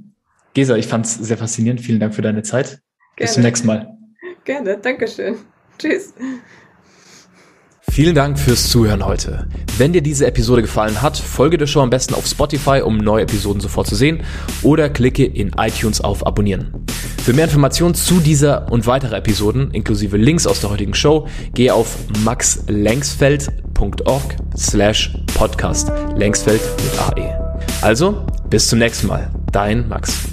Gesa, 0.55 0.77
ich 0.77 0.87
fand 0.87 1.07
es 1.07 1.15
sehr 1.15 1.39
faszinierend. 1.39 1.81
Vielen 1.81 2.01
Dank 2.01 2.15
für 2.15 2.23
deine 2.23 2.43
Zeit. 2.43 2.67
Gerne. 2.67 2.81
Bis 3.17 3.33
zum 3.35 3.43
nächsten 3.43 3.67
Mal. 3.67 3.89
Gerne, 4.45 4.79
Dankeschön. 4.79 5.37
Tschüss. 5.79 6.15
Vielen 7.91 8.15
Dank 8.15 8.39
fürs 8.39 8.71
Zuhören 8.71 9.05
heute. 9.05 9.49
Wenn 9.77 9.93
dir 9.93 10.01
diese 10.01 10.27
Episode 10.27 10.63
gefallen 10.63 11.03
hat, 11.03 11.15
folge 11.17 11.59
der 11.59 11.67
Show 11.67 11.81
am 11.81 11.91
besten 11.91 12.15
auf 12.15 12.27
Spotify, 12.27 12.81
um 12.83 12.97
neue 12.97 13.25
Episoden 13.25 13.61
sofort 13.61 13.87
zu 13.87 13.95
sehen, 13.95 14.23
oder 14.63 14.89
klicke 14.89 15.27
in 15.27 15.51
iTunes 15.59 16.01
auf 16.01 16.27
Abonnieren. 16.27 16.87
Für 17.23 17.35
mehr 17.35 17.45
Informationen 17.45 17.95
zu 17.95 18.21
dieser 18.21 18.73
und 18.73 18.87
weiteren 18.87 19.19
Episoden, 19.19 19.71
inklusive 19.73 20.17
Links 20.17 20.47
aus 20.47 20.61
der 20.61 20.71
heutigen 20.71 20.95
Show, 20.95 21.29
gehe 21.53 21.75
auf 21.75 21.99
maxlengsfeld.org 22.25 24.37
slash 24.57 25.15
podcast. 25.35 25.93
Längsfeld 26.17 26.63
mit 26.83 26.99
AE. 26.99 27.52
Also, 27.83 28.25
bis 28.49 28.69
zum 28.69 28.79
nächsten 28.79 29.09
Mal. 29.09 29.29
Dein 29.51 29.89
Max. 29.89 30.32